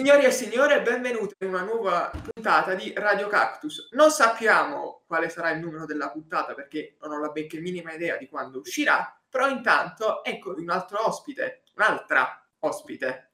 Signori 0.00 0.24
e 0.24 0.30
signore, 0.30 0.80
benvenuti 0.80 1.34
in 1.40 1.48
una 1.48 1.60
nuova 1.60 2.10
puntata 2.32 2.72
di 2.72 2.90
Radio 2.96 3.28
Cactus. 3.28 3.90
Non 3.90 4.10
sappiamo 4.10 5.02
quale 5.06 5.28
sarà 5.28 5.50
il 5.50 5.60
numero 5.60 5.84
della 5.84 6.10
puntata 6.10 6.54
perché 6.54 6.96
non 7.02 7.12
ho 7.12 7.20
la 7.20 7.28
benché 7.28 7.60
minima 7.60 7.92
idea 7.92 8.16
di 8.16 8.26
quando 8.26 8.60
uscirà, 8.60 9.14
però 9.28 9.46
intanto 9.46 10.24
ecco 10.24 10.54
un 10.56 10.70
altro 10.70 11.06
ospite, 11.06 11.64
un'altra 11.74 12.42
ospite. 12.60 13.29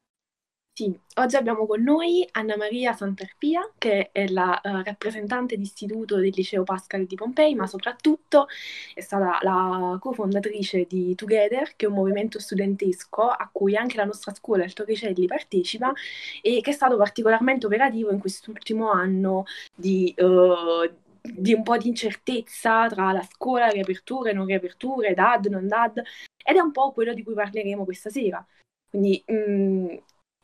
Sì, 0.78 0.94
oggi 1.14 1.36
abbiamo 1.36 1.64
con 1.64 1.82
noi 1.82 2.28
Anna 2.32 2.54
Maria 2.58 2.92
Santarpia, 2.92 3.66
che 3.78 4.10
è 4.12 4.28
la 4.28 4.60
uh, 4.62 4.82
rappresentante 4.84 5.56
d'istituto 5.56 6.16
del 6.16 6.34
Liceo 6.36 6.64
Pascal 6.64 7.06
di 7.06 7.14
Pompei, 7.14 7.54
ma 7.54 7.66
soprattutto 7.66 8.46
è 8.92 9.00
stata 9.00 9.38
la 9.40 9.96
cofondatrice 9.98 10.84
di 10.86 11.14
Together, 11.14 11.76
che 11.76 11.86
è 11.86 11.88
un 11.88 11.94
movimento 11.94 12.38
studentesco 12.38 13.22
a 13.22 13.48
cui 13.50 13.74
anche 13.74 13.96
la 13.96 14.04
nostra 14.04 14.34
scuola, 14.34 14.64
il 14.64 14.74
Torricelli, 14.74 15.24
partecipa 15.24 15.94
e 16.42 16.60
che 16.60 16.70
è 16.70 16.74
stato 16.74 16.98
particolarmente 16.98 17.64
operativo 17.64 18.10
in 18.10 18.18
quest'ultimo 18.18 18.90
anno 18.90 19.44
di... 19.74 20.14
Uh, 20.18 21.04
di 21.28 21.54
un 21.54 21.64
po' 21.64 21.76
di 21.76 21.88
incertezza 21.88 22.86
tra 22.86 23.10
la 23.10 23.22
scuola, 23.22 23.66
riaperture, 23.66 24.32
non 24.32 24.46
riaperture, 24.46 25.12
DAD, 25.12 25.46
non 25.46 25.66
DAD, 25.66 26.00
ed 26.44 26.54
è 26.54 26.60
un 26.60 26.70
po' 26.70 26.92
quello 26.92 27.12
di 27.14 27.24
cui 27.24 27.34
parleremo 27.34 27.82
questa 27.84 28.10
sera. 28.10 28.46
Quindi 28.88 29.20
mh, 29.26 29.34
mm, 29.34 29.96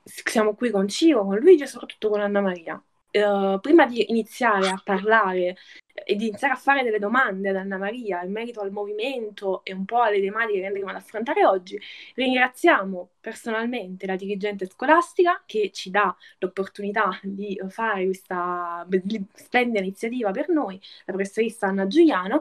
siamo 0.05 0.55
qui 0.55 0.70
con 0.70 0.88
Ciro, 0.88 1.24
con 1.24 1.38
Luigi 1.38 1.62
e 1.65 1.66
soprattutto 1.66 2.09
con 2.09 2.20
Anna 2.20 2.41
Maria. 2.41 2.83
Uh, 3.12 3.60
prima 3.60 3.84
di 3.84 4.10
iniziare 4.10 4.69
a 4.69 4.80
parlare 4.83 5.56
e 5.93 6.16
di 6.16 6.29
iniziare 6.29 6.55
a 6.55 6.56
fare 6.56 6.83
delle 6.83 6.98
domande 6.98 7.51
ad 7.51 7.56
Anna 7.56 7.77
Maria 7.77 8.23
in 8.23 8.33
merito 8.33 8.60
al 8.60 8.71
movimento 8.71 9.63
e 9.65 9.74
un 9.74 9.85
po' 9.85 10.01
alle 10.01 10.18
tematiche 10.21 10.60
che 10.60 10.66
andremo 10.66 10.88
ad 10.88 10.96
affrontare 10.96 11.45
oggi, 11.45 11.79
ringraziamo 12.15 13.10
personalmente 13.21 14.07
la 14.07 14.16
dirigente 14.16 14.66
scolastica 14.66 15.43
che 15.45 15.71
ci 15.73 15.91
dà 15.91 16.16
l'opportunità 16.38 17.19
di 17.23 17.60
fare 17.69 18.04
questa 18.07 18.87
splendida 19.35 19.80
iniziativa 19.80 20.30
per 20.30 20.48
noi, 20.48 20.80
la 21.04 21.13
professoressa 21.13 21.66
Anna 21.66 21.87
Giuliano, 21.87 22.41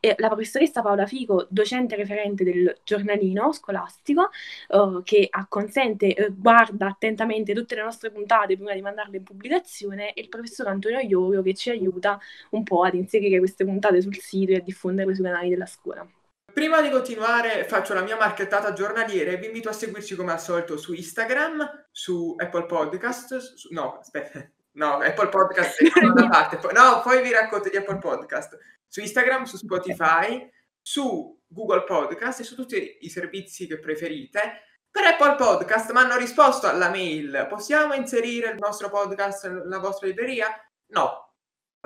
e 0.00 0.14
la 0.18 0.28
professoressa 0.28 0.82
Paola 0.82 1.06
Fico, 1.06 1.46
docente 1.50 1.96
referente 1.96 2.44
del 2.44 2.78
giornalino 2.84 3.52
scolastico, 3.52 4.30
uh, 4.68 5.02
che 5.02 5.26
acconsente, 5.30 6.14
uh, 6.18 6.34
guarda 6.34 6.86
attentamente 6.86 7.54
tutte 7.54 7.74
le 7.74 7.82
nostre 7.82 8.10
puntate 8.10 8.56
prima 8.56 8.74
di 8.74 8.82
mandarle 8.82 9.18
in 9.18 9.24
pubblicazione, 9.24 10.12
e 10.12 10.20
il 10.22 10.28
professor 10.28 10.68
Antonio 10.68 10.98
Iorio 11.00 11.42
che 11.42 11.54
ci 11.54 11.70
aiuta 11.70 12.18
un 12.50 12.62
po' 12.62 12.84
ad 12.84 12.94
inserire 12.94 13.38
queste 13.38 13.64
puntate 13.64 14.00
sul 14.00 14.16
sito 14.16 14.52
e 14.52 14.56
a 14.56 14.60
diffonderle 14.60 15.14
sui 15.14 15.24
canali 15.24 15.48
della 15.48 15.66
scuola. 15.66 16.06
Prima 16.52 16.80
di 16.80 16.90
continuare 16.90 17.64
faccio 17.64 17.94
la 17.94 18.02
mia 18.02 18.16
marchettata 18.16 18.72
giornaliere, 18.72 19.36
vi 19.36 19.46
invito 19.46 19.68
a 19.68 19.72
seguirci 19.72 20.16
come 20.16 20.32
al 20.32 20.40
solito 20.40 20.76
su 20.76 20.92
Instagram, 20.92 21.86
su 21.92 22.34
Apple 22.36 22.66
Podcast, 22.66 23.36
su, 23.36 23.68
no 23.72 23.98
aspetta, 23.98 24.50
no 24.78 24.98
Apple 24.98 25.28
Podcast 25.28 25.82
è 25.82 26.04
una 26.04 26.26
parte, 26.30 26.58
no 26.72 27.02
poi 27.02 27.20
vi 27.22 27.32
racconto 27.32 27.68
di 27.68 27.76
Apple 27.76 27.98
Podcast, 27.98 28.56
su 28.86 29.00
Instagram, 29.00 29.42
su 29.44 29.56
Spotify, 29.56 30.48
su 30.80 31.38
Google 31.46 31.84
Podcast 31.84 32.40
e 32.40 32.44
su 32.44 32.54
tutti 32.54 32.98
i 33.00 33.10
servizi 33.10 33.66
che 33.66 33.78
preferite. 33.78 34.62
Per 34.90 35.04
Apple 35.04 35.34
Podcast 35.34 35.92
mi 35.92 35.98
hanno 35.98 36.16
risposto 36.16 36.66
alla 36.66 36.88
mail, 36.88 37.46
possiamo 37.48 37.92
inserire 37.94 38.50
il 38.50 38.58
nostro 38.58 38.88
podcast 38.88 39.48
nella 39.48 39.78
vostra 39.78 40.06
libreria? 40.06 40.48
No, 40.92 41.34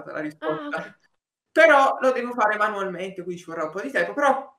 la 0.05 0.21
risposta. 0.21 0.77
Ah. 0.77 0.97
Però 1.51 1.99
lo 2.01 2.13
devo 2.13 2.33
fare 2.33 2.57
manualmente, 2.57 3.23
quindi 3.23 3.41
ci 3.41 3.47
vorrà 3.47 3.65
un 3.65 3.73
po' 3.73 3.81
di 3.81 3.91
tempo, 3.91 4.13
però 4.13 4.59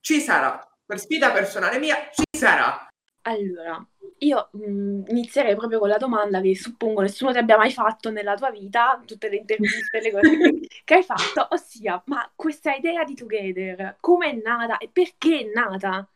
ci 0.00 0.20
sarà. 0.20 0.66
Per 0.84 0.98
sfida 0.98 1.32
personale 1.32 1.78
mia, 1.78 2.08
ci 2.10 2.24
sarà. 2.36 2.88
Allora, 3.22 3.84
io 4.22 4.48
mh, 4.52 4.70
mhmm, 4.70 5.04
inizierei 5.08 5.56
proprio 5.56 5.78
con 5.78 5.88
la 5.88 5.98
domanda 5.98 6.40
che 6.40 6.56
suppongo 6.56 7.00
nessuno 7.00 7.32
ti 7.32 7.38
abbia 7.38 7.56
mai 7.56 7.72
fatto 7.72 8.10
nella 8.10 8.34
tua 8.34 8.50
vita, 8.50 9.00
tutte 9.04 9.28
le 9.28 9.36
interviste, 9.36 10.00
le 10.00 10.10
cose 10.10 10.36
che, 10.36 10.68
che 10.84 10.94
hai 10.94 11.02
fatto, 11.02 11.46
ossia, 11.50 12.02
ma 12.06 12.30
questa 12.34 12.74
idea 12.74 13.04
di 13.04 13.14
Together, 13.14 13.96
come 14.00 14.30
è 14.30 14.40
nata 14.42 14.78
e 14.78 14.88
perché 14.92 15.40
è 15.40 15.50
nata? 15.52 16.08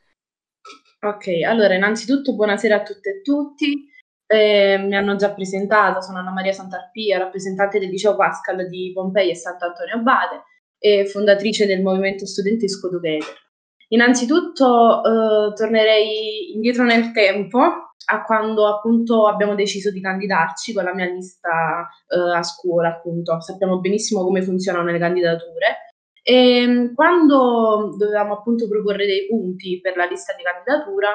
Ok, 1.00 1.27
allora 1.47 1.75
innanzitutto 1.75 2.34
buonasera 2.34 2.77
a 2.77 2.83
tutte 2.83 3.11
e 3.11 3.22
tutti. 3.22 3.89
Eh, 4.28 4.78
mi 4.78 4.97
hanno 4.97 5.15
già 5.15 5.33
presentato, 5.33 6.00
sono 6.00 6.19
Anna 6.19 6.33
Maria 6.33 6.53
Santarpia, 6.53 7.19
rappresentante 7.19 7.78
del 7.78 7.91
liceo 7.91 8.17
Pascal 8.17 8.69
di 8.69 8.91
Pompei 8.93 9.31
e 9.31 9.37
Sant'Antonio 9.37 9.97
Abate 9.97 10.43
e 10.78 11.06
fondatrice 11.06 11.67
del 11.67 11.83
movimento 11.83 12.27
studentesco 12.27 12.88
Together. 12.88 13.44
Innanzitutto 13.88 15.05
eh, 15.05 15.53
tornerei 15.55 16.55
indietro 16.55 16.83
nel 16.83 17.12
tempo 17.12 17.85
a 18.09 18.22
quando 18.25 18.67
appunto 18.67 19.27
abbiamo 19.27 19.55
deciso 19.55 19.91
di 19.91 20.00
candidarci 20.00 20.72
con 20.72 20.84
la 20.84 20.94
mia 20.94 21.06
lista 21.06 21.89
eh, 22.09 22.37
a 22.37 22.43
scuola, 22.43 22.89
appunto. 22.89 23.41
Sappiamo 23.41 23.81
benissimo 23.81 24.22
come 24.22 24.43
funzionano 24.43 24.91
le 24.91 24.99
candidature. 24.99 25.93
E 26.22 26.62
ehm, 26.62 26.94
quando 26.94 27.94
dovevamo 27.97 28.34
appunto 28.34 28.69
proporre 28.69 29.06
dei 29.06 29.27
punti 29.27 29.81
per 29.81 29.97
la 29.97 30.06
lista 30.06 30.34
di 30.34 30.43
candidatura, 30.43 31.11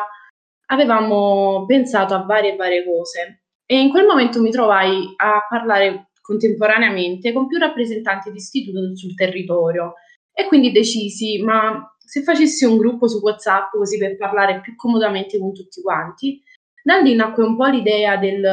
avevamo 0.68 1.66
pensato 1.66 2.13
a 2.13 2.24
varie 2.24 2.56
varie 2.56 2.85
cose. 2.85 3.44
E 3.66 3.79
in 3.79 3.90
quel 3.90 4.06
momento 4.06 4.41
mi 4.41 4.52
trovai 4.52 5.13
a 5.18 5.46
parlare 5.47 6.12
contemporaneamente 6.22 7.34
con 7.34 7.47
più 7.47 7.58
rappresentanti 7.58 8.31
di 8.31 8.38
istituto 8.38 8.96
sul 8.96 9.16
territorio 9.16 9.94
e 10.34 10.47
quindi 10.47 10.72
decisi, 10.72 11.41
ma 11.41 11.85
se 11.97 12.23
facessi 12.23 12.66
un 12.66 12.78
gruppo 12.78 13.08
su 13.08 13.19
WhatsApp 13.19 13.72
così 13.72 13.97
per 13.97 14.18
parlare 14.18 14.62
più 14.62 14.75
comodamente 14.75 15.38
con 15.38 15.53
tutti 15.53 15.81
quanti, 15.81 16.41
da 16.83 16.97
lì 16.97 17.15
nacque 17.15 17.43
un 17.43 17.55
po' 17.55 17.65
l'idea 17.65 18.17
del 18.17 18.43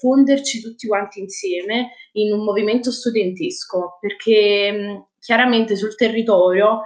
fonderci 0.00 0.60
tutti 0.60 0.86
quanti 0.86 1.20
insieme 1.20 1.90
in 2.12 2.32
un 2.32 2.44
movimento 2.44 2.90
studentesco, 2.90 3.98
perché 4.00 5.08
chiaramente 5.18 5.76
sul 5.76 5.96
territorio, 5.96 6.82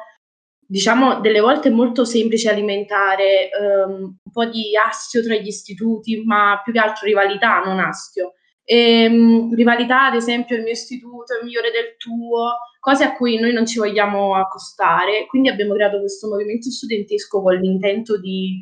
diciamo, 0.66 1.20
delle 1.20 1.41
volte 1.41 1.69
è 1.69 1.72
molto 1.72 2.04
semplice 2.04 2.50
alimentare 2.50 3.50
um, 3.59 4.16
un 4.22 4.32
po' 4.32 4.44
di 4.44 4.76
astio 4.76 5.22
tra 5.22 5.34
gli 5.34 5.47
istituti, 5.47 6.22
ma 6.25 6.60
più 6.62 6.72
che 6.72 6.78
altro 6.78 7.06
rivalità, 7.06 7.60
non 7.60 7.78
astio. 7.78 8.34
E, 8.65 9.06
um, 9.06 9.54
rivalità, 9.54 10.06
ad 10.06 10.15
esempio, 10.15 10.56
il 10.56 10.62
mio 10.62 10.72
istituto 10.72 11.34
è 11.34 11.42
migliore 11.42 11.70
del 11.70 11.97
tuo, 11.97 12.59
cose 12.80 13.04
a 13.04 13.16
cui 13.16 13.38
noi 13.38 13.53
non 13.53 13.66
ci 13.66 13.78
vogliamo 13.78 14.34
accostare. 14.34 15.26
Quindi 15.26 15.48
abbiamo 15.48 15.75
creato 15.75 15.98
questo 16.00 16.28
movimento 16.28 16.70
studentesco 16.70 17.42
con 17.42 17.54
l'intento 17.54 18.19
di 18.20 18.60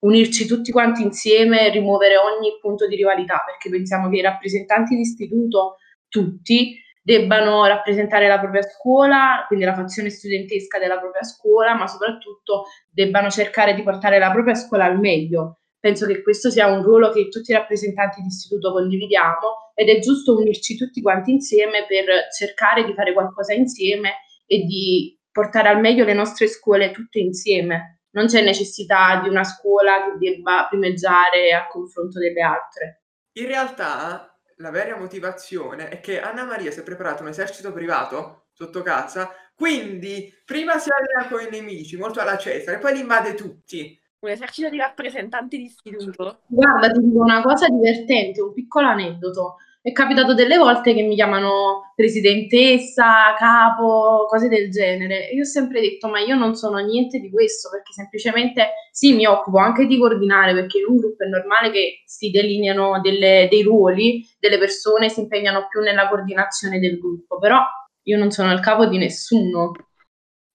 unirci 0.00 0.46
tutti 0.46 0.70
quanti 0.70 1.02
insieme 1.02 1.66
e 1.66 1.70
rimuovere 1.70 2.16
ogni 2.16 2.58
punto 2.60 2.86
di 2.86 2.96
rivalità, 2.96 3.42
perché 3.44 3.68
pensiamo 3.68 4.08
che 4.08 4.16
i 4.16 4.22
rappresentanti 4.22 4.94
di 4.94 5.00
istituto, 5.00 5.76
tutti, 6.08 6.76
debbano 7.02 7.64
rappresentare 7.64 8.28
la 8.28 8.38
propria 8.38 8.62
scuola, 8.62 9.44
quindi 9.46 9.64
la 9.64 9.74
fazione 9.74 10.10
studentesca 10.10 10.78
della 10.78 10.98
propria 10.98 11.22
scuola, 11.22 11.74
ma 11.74 11.86
soprattutto 11.86 12.66
debbano 12.90 13.30
cercare 13.30 13.74
di 13.74 13.82
portare 13.82 14.18
la 14.18 14.30
propria 14.30 14.54
scuola 14.54 14.84
al 14.84 14.98
meglio. 14.98 15.60
Penso 15.80 16.06
che 16.06 16.22
questo 16.22 16.50
sia 16.50 16.66
un 16.66 16.82
ruolo 16.82 17.10
che 17.10 17.28
tutti 17.28 17.50
i 17.50 17.54
rappresentanti 17.54 18.20
di 18.20 18.26
istituto 18.26 18.72
condividiamo 18.72 19.72
ed 19.74 19.88
è 19.88 20.00
giusto 20.00 20.36
unirci 20.36 20.76
tutti 20.76 21.00
quanti 21.00 21.30
insieme 21.30 21.86
per 21.86 22.04
cercare 22.36 22.84
di 22.84 22.92
fare 22.92 23.12
qualcosa 23.12 23.54
insieme 23.54 24.16
e 24.44 24.64
di 24.64 25.16
portare 25.30 25.68
al 25.68 25.80
meglio 25.80 26.04
le 26.04 26.14
nostre 26.14 26.46
scuole 26.46 26.90
tutte 26.90 27.20
insieme 27.20 27.97
non 28.18 28.26
c'è 28.26 28.42
necessità 28.42 29.20
di 29.22 29.28
una 29.28 29.44
scuola 29.44 30.10
che 30.10 30.18
debba 30.18 30.66
primeggiare 30.68 31.52
a 31.52 31.68
confronto 31.68 32.18
delle 32.18 32.42
altre. 32.42 33.02
In 33.34 33.46
realtà 33.46 34.36
la 34.56 34.70
vera 34.70 34.98
motivazione 34.98 35.88
è 35.88 36.00
che 36.00 36.20
Anna 36.20 36.44
Maria 36.44 36.72
si 36.72 36.80
è 36.80 36.82
preparato 36.82 37.22
un 37.22 37.28
esercito 37.28 37.72
privato 37.72 38.46
sotto 38.52 38.82
casa, 38.82 39.30
quindi 39.54 40.34
prima 40.44 40.78
si 40.78 40.90
allena 40.90 41.28
con 41.28 41.46
i 41.46 41.48
nemici, 41.48 41.96
molto 41.96 42.18
alla 42.18 42.36
Cesare, 42.36 42.78
poi 42.78 42.94
li 42.94 43.00
invade 43.00 43.34
tutti. 43.34 43.96
Un 44.18 44.30
esercito 44.30 44.68
di 44.68 44.78
rappresentanti 44.78 45.56
di 45.56 45.64
istituto. 45.64 46.40
Guarda, 46.48 46.90
ti 46.90 47.00
dico 47.00 47.22
una 47.22 47.40
cosa 47.40 47.68
divertente, 47.68 48.42
un 48.42 48.52
piccolo 48.52 48.88
aneddoto. 48.88 49.58
È 49.80 49.92
capitato 49.92 50.34
delle 50.34 50.58
volte 50.58 50.92
che 50.92 51.02
mi 51.02 51.14
chiamano 51.14 51.92
presidentessa, 51.94 53.34
capo, 53.38 54.26
cose 54.28 54.48
del 54.48 54.70
genere. 54.70 55.28
Io 55.32 55.42
ho 55.42 55.46
sempre 55.46 55.80
detto, 55.80 56.08
ma 56.08 56.18
io 56.18 56.36
non 56.36 56.54
sono 56.54 56.78
niente 56.78 57.20
di 57.20 57.30
questo, 57.30 57.68
perché 57.70 57.92
semplicemente 57.92 58.70
sì, 58.90 59.14
mi 59.14 59.26
occupo 59.26 59.58
anche 59.58 59.86
di 59.86 59.98
coordinare, 59.98 60.52
perché 60.52 60.78
in 60.78 60.86
un 60.88 60.96
gruppo 60.96 61.24
è 61.24 61.28
normale 61.28 61.70
che 61.70 62.02
si 62.06 62.30
delineano 62.30 63.00
delle, 63.00 63.46
dei 63.50 63.62
ruoli, 63.62 64.26
delle 64.38 64.58
persone 64.58 65.08
si 65.08 65.20
impegnano 65.20 65.68
più 65.68 65.80
nella 65.80 66.08
coordinazione 66.08 66.80
del 66.80 66.98
gruppo, 66.98 67.38
però 67.38 67.62
io 68.02 68.18
non 68.18 68.30
sono 68.30 68.52
il 68.52 68.60
capo 68.60 68.86
di 68.86 68.98
nessuno, 68.98 69.72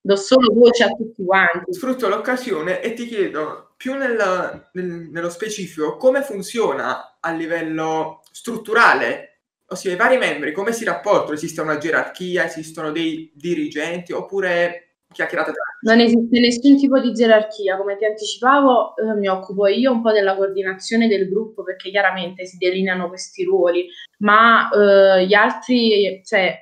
do 0.02 0.16
solo 0.18 0.54
voce 0.54 0.84
a 0.84 0.90
tutti 0.90 1.24
quanti. 1.24 1.72
Sfrutto 1.72 2.10
l'occasione 2.10 2.82
e 2.82 2.94
ti 2.94 3.06
chiedo 3.06 3.74
più 3.78 3.94
nel, 3.96 4.70
nel, 4.74 4.86
nello 5.12 5.30
specifico 5.30 5.96
come 5.96 6.22
funziona 6.24 7.18
a 7.20 7.32
livello 7.32 8.23
strutturale, 8.34 9.42
ossia 9.68 9.92
i 9.92 9.96
vari 9.96 10.18
membri, 10.18 10.52
come 10.52 10.74
si 10.74 10.84
rapportano? 10.84 11.34
Esiste 11.34 11.62
una 11.62 11.78
gerarchia, 11.78 12.46
esistono 12.46 12.92
dei 12.92 13.32
dirigenti? 13.36 14.12
Oppure 14.12 14.96
chiacchierata 15.14 15.52
tra 15.52 15.62
Non 15.82 16.00
esiste 16.00 16.40
nessun 16.40 16.78
tipo 16.78 17.00
di 17.00 17.14
gerarchia, 17.14 17.78
come 17.78 17.96
ti 17.96 18.06
anticipavo 18.06 18.96
eh, 18.96 19.14
mi 19.16 19.28
occupo 19.28 19.68
io 19.68 19.92
un 19.92 20.02
po' 20.02 20.12
della 20.12 20.36
coordinazione 20.36 21.08
del 21.08 21.30
gruppo 21.30 21.62
perché 21.62 21.92
chiaramente 21.92 22.46
si 22.48 22.58
delineano 22.58 23.08
questi 23.08 23.44
ruoli, 23.44 23.88
ma 24.20 24.70
eh, 24.70 25.28
gli 25.28 25.34
altri 25.36 26.22
cioè, 26.26 26.58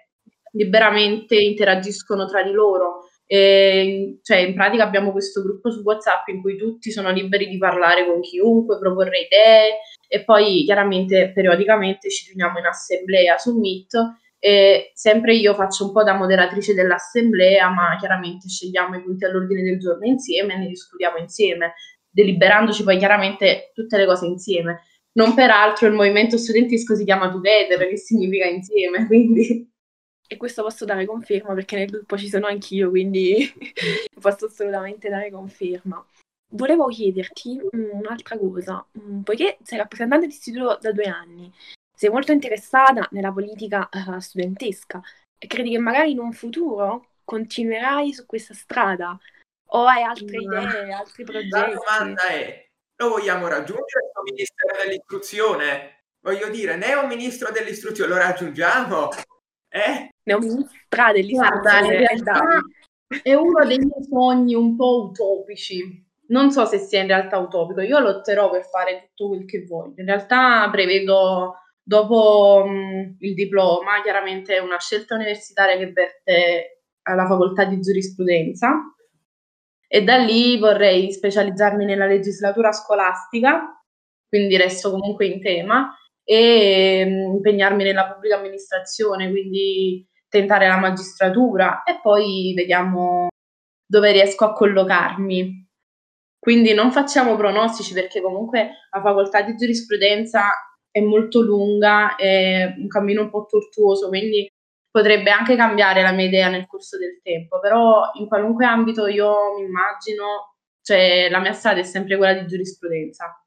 liberamente 0.51 1.35
interagiscono 1.35 2.27
tra 2.27 2.44
di 2.44 2.51
loro. 2.51 3.06
E, 3.25 4.19
cioè, 4.24 4.39
in 4.39 4.53
pratica 4.53 4.83
abbiamo 4.83 5.13
questo 5.13 5.41
gruppo 5.41 5.71
su 5.71 5.79
WhatsApp 5.83 6.27
in 6.27 6.41
cui 6.41 6.57
tutti 6.57 6.91
sono 6.91 7.12
liberi 7.12 7.47
di 7.47 7.57
parlare 7.57 8.06
con 8.06 8.19
chiunque, 8.19 8.77
proporre 8.77 9.19
idee 9.19 9.79
e 10.13 10.25
poi 10.25 10.66
chiaramente 10.66 11.31
periodicamente 11.34 12.10
ci 12.10 12.25
riuniamo 12.28 12.60
in 12.60 12.66
assemblea 12.66 13.38
su 13.38 13.58
Meet 13.58 13.94
e 14.40 14.92
sempre 14.94 15.36
io 15.36 15.54
faccio 15.54 15.86
un 15.86 15.94
po' 15.94 16.04
da 16.04 16.13
moderatrice 16.16 16.74
dell'assemblea, 16.74 17.69
ma 17.69 17.96
chiaramente 17.98 18.50
scegliamo 18.50 18.98
i 18.98 19.04
punti 19.04 19.24
all'ordine 19.24 19.63
del 19.63 19.80
giorno 19.80 20.06
insieme 20.06 20.56
e 20.56 20.58
ne 20.58 20.68
discutiamo 20.68 21.16
insieme, 21.16 21.75
deliberandoci 22.10 22.84
poi 22.84 22.98
chiaramente 22.98 23.72
tutte 23.74 23.96
le 23.96 24.06
cose 24.06 24.25
insieme. 24.25 24.81
Non 25.13 25.34
peraltro 25.34 25.88
il 25.88 25.94
movimento 25.94 26.38
studentesco 26.38 26.94
si 26.94 27.06
chiama 27.06 27.31
Together, 27.31 27.88
che 27.88 27.98
significa 27.98 28.48
insieme, 28.48 29.08
quindi 29.08 29.69
e 30.28 30.36
questo 30.38 30.62
posso 30.62 30.84
dare 30.84 31.06
conferma 31.06 31.54
perché 31.54 31.78
nel 31.78 31.90
gruppo 31.90 32.18
ci 32.18 32.28
sono 32.28 32.48
anch'io, 32.48 32.90
quindi 32.90 33.50
posso 34.19 34.48
assolutamente 34.48 35.08
dare 35.08 35.31
conferma. 35.31 36.06
Volevo 36.51 36.88
chiederti 36.88 37.59
mm, 37.75 37.89
un'altra 37.92 38.38
cosa, 38.38 38.86
mm, 39.00 39.21
poiché 39.21 39.57
sei 39.63 39.77
rappresentante 39.77 40.27
di 40.27 40.33
istituto 40.33 40.77
da 40.81 40.92
due 40.92 41.06
anni, 41.06 41.51
sei 41.95 42.09
molto 42.09 42.31
interessata 42.31 43.07
nella 43.12 43.31
politica 43.31 43.88
uh, 43.92 44.19
studentesca 44.19 45.01
e 45.38 45.48
credi 45.48 45.71
che 45.71 45.77
magari 45.77 46.12
in 46.12 46.19
un 46.19 46.33
futuro 46.33 47.12
continuerai 47.24 48.13
su 48.13 48.25
questa 48.25 48.53
strada 48.53 49.18
o 49.74 49.86
hai 49.86 50.03
altre 50.03 50.38
no. 50.38 50.62
idee, 50.62 50.92
altri 50.94 51.24
progetti? 51.24 51.50
La 51.50 51.74
domanda 51.74 52.27
è, 52.27 52.65
lo 52.98 53.09
vogliamo 53.09 53.48
raggiungere 53.48 54.12
il 54.13 54.33
ministero 54.33 54.77
dell'istruzione? 54.83 56.03
Voglio 56.19 56.50
dire, 56.50 56.75
né 56.75 56.94
un 56.94 57.07
ministro 57.07 57.51
dell'istruzione 57.51 58.09
lo 58.09 58.18
raggiungiamo? 58.18 59.09
Eh? 59.69 60.09
Ne 60.24 60.33
ho 60.33 60.39
ministra 60.39 61.12
dell'istruzione. 61.12 62.18
Guarda, 62.21 62.62
è 63.24 63.33
uno 63.33 63.65
dei 63.65 63.80
miei 63.80 64.03
sogni 64.09 64.53
un 64.53 64.75
po' 64.75 65.06
utopici. 65.06 66.09
Non 66.31 66.51
so 66.51 66.66
se 66.66 66.78
sia 66.78 67.01
in 67.01 67.07
realtà 67.07 67.38
utopico, 67.38 67.81
io 67.81 68.00
lotterò 68.00 68.50
per 68.50 68.63
fare 68.66 69.12
tutto 69.13 69.30
quel 69.30 69.45
che 69.45 69.66
voglio. 69.66 69.95
In 69.98 70.06
realtà 70.06 70.69
prevedo 70.72 71.56
dopo 71.83 72.63
mh, 72.66 73.18
il 73.19 73.33
diploma, 73.33 74.01
chiaramente 74.01 74.57
una 74.60 74.80
scelta 74.80 75.16
universitaria 75.16 75.78
che 75.78 75.92
verte 75.92 76.83
alla 77.04 77.25
facoltà 77.28 77.66
di 77.66 77.80
giurisprudenza 77.81 78.94
e 79.88 80.04
da 80.04 80.18
lì 80.18 80.57
vorrei 80.57 81.12
specializzarmi 81.12 81.83
nella 81.83 82.06
legislatura 82.06 82.72
scolastica, 82.72 83.84
quindi 84.30 84.56
resto 84.56 84.89
comunque 84.92 85.25
in 85.25 85.42
tema 85.42 85.94
e 86.24 87.04
mh, 87.06 87.36
impegnarmi 87.36 87.84
nella 87.84 88.10
pubblica 88.13 88.38
amministrazione, 88.38 89.30
quindi 89.30 90.07
tentare 90.30 90.68
la 90.68 90.77
magistratura 90.77 91.84
e 91.84 92.00
poi 92.01 92.54
vediamo 92.56 93.27
dove 93.86 94.12
riesco 94.13 94.45
a 94.45 94.54
collocarmi. 94.54 95.69
Quindi 96.41 96.73
non 96.73 96.91
facciamo 96.91 97.35
pronostici 97.35 97.93
perché 97.93 98.19
comunque 98.19 98.88
la 98.89 98.99
facoltà 98.99 99.43
di 99.43 99.55
giurisprudenza 99.55 100.49
è 100.89 100.99
molto 100.99 101.41
lunga, 101.41 102.15
è 102.15 102.73
un 102.77 102.88
cammino 102.88 103.21
un 103.21 103.29
po' 103.29 103.45
tortuoso, 103.47 104.07
quindi 104.07 104.51
potrebbe 104.89 105.29
anche 105.29 105.55
cambiare 105.55 106.01
la 106.01 106.11
mia 106.11 106.25
idea 106.25 106.49
nel 106.49 106.65
corso 106.65 106.97
del 106.97 107.19
tempo, 107.21 107.59
però 107.59 108.09
in 108.19 108.27
qualunque 108.27 108.65
ambito 108.65 109.05
io 109.05 109.53
mi 109.55 109.65
immagino, 109.65 110.55
cioè 110.81 111.29
la 111.29 111.39
mia 111.39 111.53
strada 111.53 111.79
è 111.79 111.83
sempre 111.83 112.17
quella 112.17 112.33
di 112.33 112.47
giurisprudenza. 112.47 113.39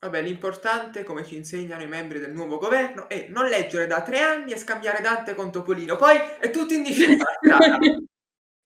Vabbè, 0.00 0.20
l'importante, 0.20 1.04
come 1.04 1.24
ci 1.24 1.36
insegnano 1.36 1.84
i 1.84 1.86
membri 1.86 2.18
del 2.18 2.32
nuovo 2.32 2.58
governo, 2.58 3.08
è 3.08 3.26
non 3.28 3.46
leggere 3.46 3.86
da 3.86 4.02
tre 4.02 4.18
anni 4.18 4.50
e 4.50 4.56
scambiare 4.56 5.00
Dante 5.00 5.36
con 5.36 5.52
Topolino. 5.52 5.94
Poi 5.94 6.16
è 6.40 6.50
tutto 6.50 6.74
in 6.74 6.82
discesa. 6.82 7.24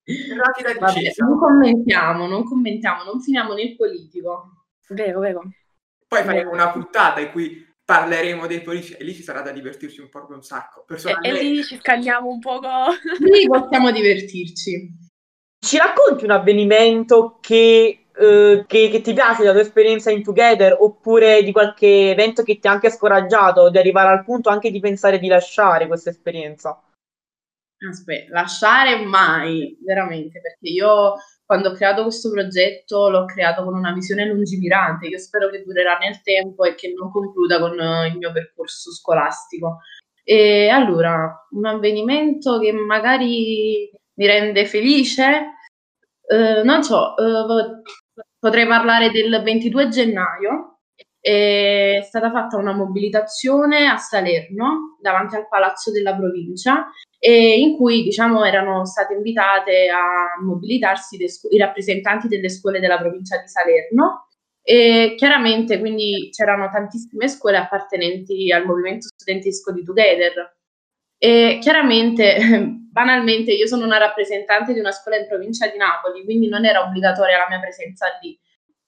Rapida 0.07 0.73
Vabbè, 0.79 1.13
non 1.17 1.37
commentiamo, 1.37 2.27
non 2.27 2.43
commentiamo, 2.45 3.03
non 3.03 3.19
finiamo 3.19 3.53
nel 3.53 3.75
politico. 3.75 4.65
Vero, 4.89 5.19
vero. 5.19 5.41
Poi 6.07 6.23
faremo 6.23 6.51
una 6.51 6.71
puntata 6.71 7.19
in 7.19 7.31
cui 7.31 7.65
parleremo 7.83 8.47
dei 8.47 8.61
politici 8.61 8.93
e 8.93 9.03
lì 9.03 9.13
ci 9.13 9.23
sarà 9.23 9.41
da 9.41 9.51
divertirci 9.51 9.99
un 9.99 10.09
po' 10.09 10.25
un 10.29 10.41
sacco. 10.41 10.85
E, 10.87 11.29
e 11.29 11.33
lì 11.33 11.63
ci 11.63 11.77
scagliamo 11.77 12.29
un 12.29 12.39
poco. 12.39 12.67
Lì 13.19 13.47
possiamo 13.47 13.91
divertirci. 13.91 15.05
Ci 15.59 15.77
racconti 15.77 16.23
un 16.23 16.31
avvenimento 16.31 17.39
che 17.41 18.07
eh, 18.19 18.65
che, 18.65 18.89
che, 18.89 19.01
ti 19.01 19.13
piace 19.13 19.43
la 19.43 19.51
tua 19.51 19.61
esperienza 19.61 20.09
in 20.09 20.23
Together 20.23 20.75
oppure 20.79 21.43
di 21.43 21.51
qualche 21.51 22.09
evento 22.09 22.41
che 22.41 22.57
ti 22.57 22.67
ha 22.67 22.71
anche 22.71 22.89
scoraggiato 22.89 23.69
di 23.69 23.77
arrivare 23.77 24.09
al 24.09 24.23
punto 24.23 24.49
anche 24.49 24.71
di 24.71 24.79
pensare 24.79 25.19
di 25.19 25.27
lasciare 25.27 25.85
questa 25.85 26.09
esperienza? 26.09 26.81
Aspetta, 27.79 28.33
lasciare 28.33 29.05
mai, 29.05 29.77
veramente, 29.83 30.41
perché 30.41 30.67
io 30.67 31.13
quando 31.45 31.69
ho 31.69 31.73
creato 31.73 32.03
questo 32.03 32.31
progetto 32.31 33.09
l'ho 33.09 33.25
creato 33.25 33.63
con 33.63 33.75
una 33.75 33.93
visione 33.93 34.25
lungimirante, 34.25 35.07
io 35.07 35.19
spero 35.19 35.49
che 35.49 35.63
durerà 35.63 35.97
nel 35.97 36.21
tempo 36.21 36.63
e 36.63 36.75
che 36.75 36.91
non 36.97 37.11
concluda 37.11 37.59
con 37.59 37.77
uh, 37.77 38.05
il 38.05 38.17
mio 38.17 38.31
percorso 38.31 38.91
scolastico. 38.91 39.79
E 40.23 40.69
allora, 40.69 41.47
un 41.51 41.65
avvenimento 41.65 42.59
che 42.59 42.71
magari 42.73 43.89
mi 44.15 44.25
rende 44.25 44.65
felice, 44.65 45.53
uh, 46.27 46.65
non 46.65 46.83
so, 46.83 47.13
uh, 47.15 47.81
Potrei 48.39 48.67
parlare 48.67 49.09
del 49.09 49.41
22 49.43 49.87
gennaio, 49.89 50.76
è 51.27 52.01
stata 52.03 52.31
fatta 52.31 52.55
una 52.55 52.71
mobilitazione 52.71 53.87
a 53.87 53.97
Salerno, 53.97 54.97
davanti 55.01 55.35
al 55.35 55.47
Palazzo 55.49 55.91
della 55.91 56.15
Provincia, 56.15 56.89
in 57.19 57.75
cui 57.75 58.03
diciamo, 58.03 58.45
erano 58.45 58.85
state 58.85 59.13
invitate 59.13 59.89
a 59.89 60.41
mobilitarsi 60.41 61.27
scu- 61.27 61.51
i 61.51 61.57
rappresentanti 61.57 62.29
delle 62.29 62.49
scuole 62.49 62.79
della 62.79 62.97
provincia 62.97 63.37
di 63.41 63.47
Salerno 63.47 64.27
e 64.61 65.15
chiaramente 65.17 65.79
quindi 65.79 66.29
c'erano 66.31 66.69
tantissime 66.69 67.27
scuole 67.27 67.57
appartenenti 67.57 68.51
al 68.51 68.65
movimento 68.65 69.07
studentesco 69.13 69.73
di 69.73 69.83
Together. 69.83 70.55
E 71.17 71.57
chiaramente, 71.59 72.37
banalmente, 72.91 73.51
io 73.51 73.67
sono 73.67 73.83
una 73.83 73.97
rappresentante 73.97 74.73
di 74.73 74.79
una 74.79 74.91
scuola 74.91 75.17
in 75.17 75.27
provincia 75.27 75.67
di 75.67 75.77
Napoli, 75.77 76.23
quindi 76.23 76.47
non 76.47 76.63
era 76.63 76.83
obbligatoria 76.83 77.37
la 77.37 77.47
mia 77.49 77.59
presenza 77.59 78.05
lì. 78.21 78.39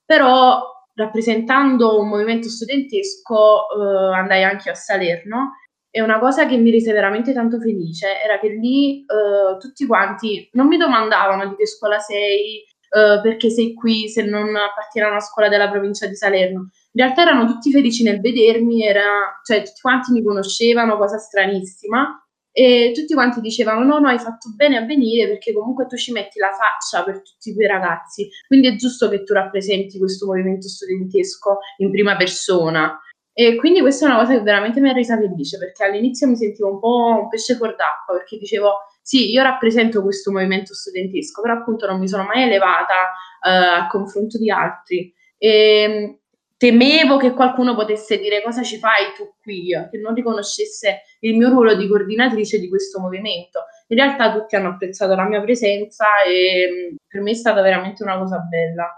Però, 0.05 0.78
rappresentando 1.00 2.00
un 2.00 2.10
movimento 2.10 2.50
studentesco, 2.50 3.68
eh, 3.70 4.15
andai 4.15 4.44
anche 4.44 4.70
a 4.70 4.75
Salerno 4.75 5.53
e 5.89 6.01
una 6.01 6.20
cosa 6.20 6.46
che 6.46 6.58
mi 6.58 6.72
rese 6.72 6.91
veramente 6.91 7.34
tanto 7.34 7.60
felice 7.60 8.22
era 8.22 8.38
che 8.38 8.50
lì 8.50 9.00
eh, 9.00 9.58
tutti 9.58 9.86
quanti 9.88 10.48
non 10.53 10.68
mi 10.68 10.77
domandavano 10.77 11.48
di 11.48 11.56
che 11.56 11.65
scuola 11.65 12.00
sei, 12.00 12.58
eh, 12.62 13.20
perché 13.24 13.50
sei 13.50 13.74
qui, 13.74 14.10
se 14.10 14.24
non 14.24 14.56
appartieni 14.56 15.08
a 15.08 15.12
una 15.12 15.20
scuola 15.22 15.48
della 15.48 15.70
provincia 15.70 16.06
di 16.06 16.15
Salerno. 16.15 16.70
In 16.91 17.03
realtà 17.03 17.22
erano 17.22 17.46
tutti 17.46 17.72
felici 17.72 18.03
nel 18.03 18.20
vedermi, 18.20 18.84
era, 18.86 19.39
cioè 19.44 19.63
tutti 19.63 19.82
quanti 19.82 20.12
mi 20.12 20.22
conoscevano, 20.22 20.98
cosa 20.98 21.18
stranissima, 21.18 22.24
e 22.51 22.91
tutti 22.94 23.13
quanti 23.13 23.41
dicevano 23.41 23.84
no, 23.84 24.00
no, 24.00 24.08
hai 24.08 24.20
fatto 24.20 24.50
bene 24.56 24.77
a 24.77 24.86
venire 24.86 25.27
perché 25.27 25.53
comunque 25.53 25.86
tu 25.86 25.96
ci 25.96 26.12
metti 26.12 26.39
la 26.39 26.51
faccia 26.51 27.03
per 27.03 27.22
tutti 27.22 27.53
quei 27.53 27.68
ragazzi, 27.68 28.27
quindi 28.48 28.68
è 28.68 28.75
giusto 28.75 29.10
che 29.10 29.24
tu 29.24 29.34
rappresenti 29.34 29.98
questo 29.98 30.25
movimento 30.25 30.68
studentesco 30.68 31.60
in 31.77 31.91
prima 31.91 32.15
persona. 32.15 33.00
E 33.32 33.56
quindi 33.56 33.79
questa 33.79 34.06
è 34.06 34.10
una 34.10 34.20
cosa 34.20 34.34
che 34.34 34.41
veramente 34.41 34.82
mi 34.82 34.89
ha 34.89 34.94
resa 34.94 35.18
felice 35.18 35.58
perché 35.58 35.86
all'inizio 35.86 36.27
mi 36.27 36.36
sentivo 36.36 36.74
un 36.74 36.79
po' 36.79 37.22
un 37.22 37.29
pesce 37.29 37.56
fuor 37.56 37.75
d'acqua 37.75 38.15
perché 38.15 38.38
dicevo 38.38 38.79
sì, 39.01 39.32
io 39.32 39.41
rappresento 39.41 40.03
questo 40.03 40.32
movimento 40.32 40.74
studentesco, 40.74 41.41
però 41.41 41.56
appunto 41.56 41.88
non 41.88 42.00
mi 42.00 42.08
sono 42.08 42.25
mai 42.25 42.44
elevata 42.44 42.94
uh, 43.41 43.82
a 43.82 43.88
confronto 43.88 44.38
di 44.38 44.51
altri. 44.51 45.12
E, 45.38 46.20
temevo 46.60 47.16
che 47.16 47.32
qualcuno 47.32 47.74
potesse 47.74 48.20
dire 48.20 48.44
cosa 48.44 48.63
ci 48.63 48.80
fai 48.80 49.13
tu 49.16 49.34
qui, 49.42 49.70
che 49.89 49.98
non 49.98 50.13
riconoscesse 50.13 51.04
il 51.22 51.38
mio 51.38 51.48
ruolo 51.48 51.74
di 51.74 51.88
coordinatrice 51.88 52.60
di 52.60 52.68
questo 52.68 53.00
movimento. 53.00 53.63
In 53.88 53.98
realtà 53.98 54.34
tutti 54.34 54.58
hanno 54.58 54.72
apprezzato 54.72 55.16
la 55.16 55.25
mia 55.25 55.42
presenza 55.42 56.22
e 56.28 56.98
per 57.08 57.22
me 57.22 57.32
è 57.32 57.34
stata 57.34 57.62
veramente 57.62 58.04
una 58.04 58.18
cosa 58.18 58.39
bella. 58.39 58.94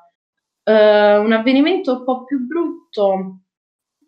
Uh, 0.64 1.24
un 1.24 1.32
avvenimento 1.34 1.98
un 2.00 2.04
po' 2.04 2.24
più 2.24 2.40
brutto, 2.48 3.41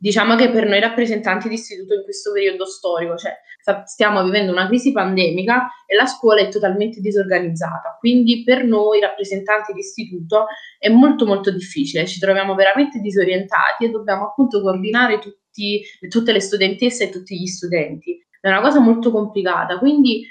diciamo 0.03 0.35
che 0.35 0.49
per 0.49 0.67
noi 0.67 0.81
rappresentanti 0.81 1.47
di 1.47 1.53
istituto 1.53 1.93
in 1.93 2.03
questo 2.03 2.33
periodo 2.33 2.65
storico, 2.65 3.15
cioè 3.15 3.37
stiamo 3.85 4.21
vivendo 4.21 4.51
una 4.51 4.67
crisi 4.67 4.91
pandemica 4.91 5.69
e 5.87 5.95
la 5.95 6.05
scuola 6.05 6.41
è 6.41 6.49
totalmente 6.49 6.99
disorganizzata, 6.99 7.95
quindi 7.99 8.43
per 8.43 8.65
noi 8.65 8.99
rappresentanti 8.99 9.71
di 9.71 9.79
istituto 9.79 10.47
è 10.77 10.89
molto 10.89 11.25
molto 11.25 11.51
difficile, 11.51 12.05
ci 12.05 12.19
troviamo 12.19 12.53
veramente 12.53 12.99
disorientati 12.99 13.85
e 13.85 13.91
dobbiamo 13.91 14.25
appunto 14.25 14.61
coordinare 14.61 15.19
tutti, 15.19 15.81
tutte 16.09 16.33
le 16.33 16.41
studentesse 16.41 17.05
e 17.05 17.09
tutti 17.09 17.39
gli 17.39 17.47
studenti. 17.47 18.21
È 18.41 18.49
una 18.49 18.59
cosa 18.59 18.81
molto 18.81 19.09
complicata, 19.09 19.79
quindi 19.79 20.27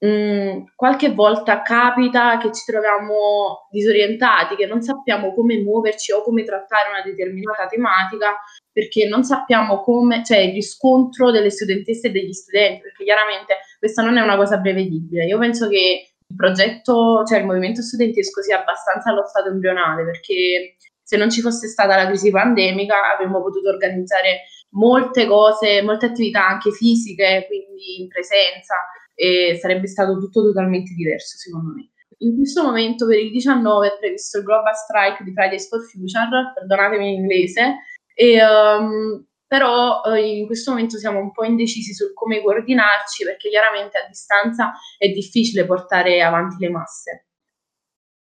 mh, 0.00 0.72
qualche 0.74 1.12
volta 1.12 1.62
capita 1.62 2.38
che 2.38 2.52
ci 2.52 2.64
troviamo 2.66 3.68
disorientati, 3.70 4.56
che 4.56 4.66
non 4.66 4.82
sappiamo 4.82 5.32
come 5.32 5.62
muoverci 5.62 6.10
o 6.10 6.24
come 6.24 6.42
trattare 6.42 6.88
una 6.88 7.02
determinata 7.02 7.68
tematica 7.68 8.34
perché 8.72 9.06
non 9.06 9.22
sappiamo 9.22 9.80
come, 9.82 10.24
cioè 10.24 10.38
il 10.38 10.54
riscontro 10.54 11.30
delle 11.30 11.50
studentesse 11.50 12.08
e 12.08 12.10
degli 12.10 12.32
studenti, 12.32 12.82
perché 12.82 13.04
chiaramente 13.04 13.58
questa 13.78 14.02
non 14.02 14.16
è 14.16 14.22
una 14.22 14.36
cosa 14.36 14.60
prevedibile. 14.60 15.26
Io 15.26 15.38
penso 15.38 15.68
che 15.68 16.08
il 16.26 16.36
progetto, 16.36 17.22
cioè 17.24 17.40
il 17.40 17.46
movimento 17.46 17.82
studentesco 17.82 18.42
sia 18.42 18.60
abbastanza 18.60 19.10
allo 19.10 19.26
stato 19.26 19.48
embrionale, 19.48 20.04
perché 20.04 20.76
se 21.02 21.16
non 21.16 21.30
ci 21.30 21.42
fosse 21.42 21.68
stata 21.68 21.96
la 21.96 22.06
crisi 22.06 22.30
pandemica 22.30 23.12
avremmo 23.14 23.42
potuto 23.42 23.68
organizzare 23.68 24.44
molte 24.70 25.26
cose, 25.26 25.82
molte 25.82 26.06
attività 26.06 26.46
anche 26.48 26.70
fisiche, 26.70 27.44
quindi 27.46 28.00
in 28.00 28.08
presenza, 28.08 28.74
e 29.14 29.58
sarebbe 29.60 29.86
stato 29.86 30.18
tutto 30.18 30.42
totalmente 30.42 30.94
diverso 30.94 31.36
secondo 31.36 31.74
me. 31.74 31.90
In 32.18 32.36
questo 32.36 32.62
momento 32.62 33.06
per 33.06 33.18
il 33.18 33.30
19 33.30 33.86
è 33.86 33.98
previsto 33.98 34.38
il 34.38 34.44
Global 34.44 34.74
Strike 34.74 35.24
di 35.24 35.32
Fridays 35.32 35.68
for 35.68 35.82
Future, 35.82 36.52
perdonatemi 36.54 37.08
in 37.08 37.20
inglese, 37.20 37.78
e, 38.14 38.44
um, 38.44 39.24
però 39.46 40.00
uh, 40.04 40.14
in 40.14 40.46
questo 40.46 40.70
momento 40.70 40.98
siamo 40.98 41.18
un 41.18 41.32
po' 41.32 41.44
indecisi 41.44 41.92
su 41.92 42.12
come 42.14 42.42
coordinarci 42.42 43.24
perché 43.24 43.48
chiaramente 43.48 43.98
a 43.98 44.06
distanza 44.06 44.72
è 44.96 45.08
difficile 45.08 45.66
portare 45.66 46.22
avanti 46.22 46.56
le 46.58 46.70
masse. 46.70 47.26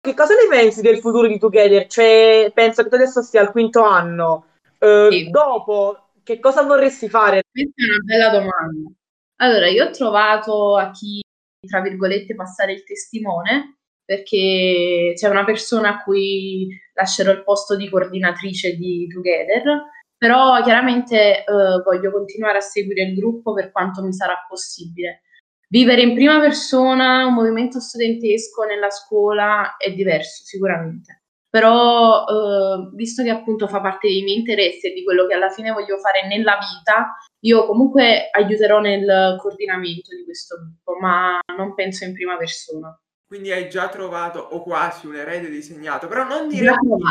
Che 0.01 0.15
cosa 0.15 0.35
ne 0.35 0.47
pensi 0.49 0.83
del 0.83 0.99
futuro 0.99 1.27
di 1.27 1.39
Together? 1.39 1.87
Cioè, 1.87 2.51
penso 2.53 2.83
che 2.83 2.89
tu 2.89 2.95
adesso 2.97 3.23
stia 3.23 3.41
al 3.41 3.53
quinto 3.53 3.83
anno. 3.83 4.47
Uh, 4.79 5.11
sì. 5.11 5.31
Dopo, 5.31 6.11
che 6.23 6.41
cosa 6.41 6.63
vorresti 6.63 7.09
fare? 7.09 7.43
Questa 7.51 7.83
è 7.83 7.89
una 7.89 8.03
bella 8.05 8.29
domanda. 8.31 8.91
Allora, 9.37 9.69
io 9.69 9.87
ho 9.87 9.91
trovato 9.91 10.77
a 10.77 10.91
chi, 10.91 11.23
tra 11.67 11.81
virgolette, 11.81 12.35
passare 12.35 12.73
il 12.73 12.85
testimone, 12.85 13.79
perché 14.05 15.13
c'è 15.15 15.29
una 15.29 15.45
persona 15.45 15.89
a 15.91 16.03
cui 16.03 16.69
lascerò 16.95 17.33
il 17.33 17.43
posto 17.43 17.77
di 17.77 17.89
coordinatrice 17.89 18.77
di 18.77 19.07
Together, 19.09 19.83
però 20.17 20.63
chiaramente 20.63 21.45
eh, 21.45 21.45
voglio 21.85 22.11
continuare 22.11 22.59
a 22.59 22.63
seguire 22.63 23.03
il 23.03 23.15
gruppo 23.15 23.53
per 23.53 23.71
quanto 23.73 24.03
mi 24.03 24.13
sarà 24.13 24.35
possibile. 24.49 25.23
Vivere 25.69 26.03
in 26.03 26.15
prima 26.15 26.39
persona 26.39 27.27
un 27.27 27.35
movimento 27.35 27.81
studentesco 27.81 28.63
nella 28.65 28.91
scuola 28.91 29.77
è 29.77 29.93
diverso 29.93 30.45
sicuramente, 30.45 31.25
però 31.49 32.25
eh, 32.27 32.91
visto 32.95 33.23
che 33.23 33.31
appunto 33.31 33.67
fa 33.67 33.81
parte 33.81 34.07
dei 34.07 34.23
miei 34.23 34.39
interessi 34.39 34.87
e 34.87 34.93
di 34.93 35.03
quello 35.03 35.27
che 35.27 35.35
alla 35.35 35.51
fine 35.51 35.73
voglio 35.73 35.99
fare 35.99 36.27
nella 36.29 36.59
vita, 36.59 37.17
io 37.41 37.67
comunque 37.67 38.29
aiuterò 38.31 38.81
nel 38.81 39.37
coordinamento 39.39 40.15
di 40.15 40.25
questo 40.25 40.57
gruppo, 40.57 40.99
ma 41.01 41.39
non 41.57 41.75
penso 41.75 42.05
in 42.05 42.13
prima 42.13 42.37
persona. 42.37 42.97
Quindi 43.35 43.51
hai 43.51 43.69
già 43.69 43.89
trovato 43.89 44.39
o 44.39 44.63
quasi 44.63 45.09
un 45.09 45.17
erede 45.17 45.51
disegnato, 45.51 46.07
però 46.07 46.23
non 46.23 46.47
diremo, 46.47 46.97
chi, 46.97 47.03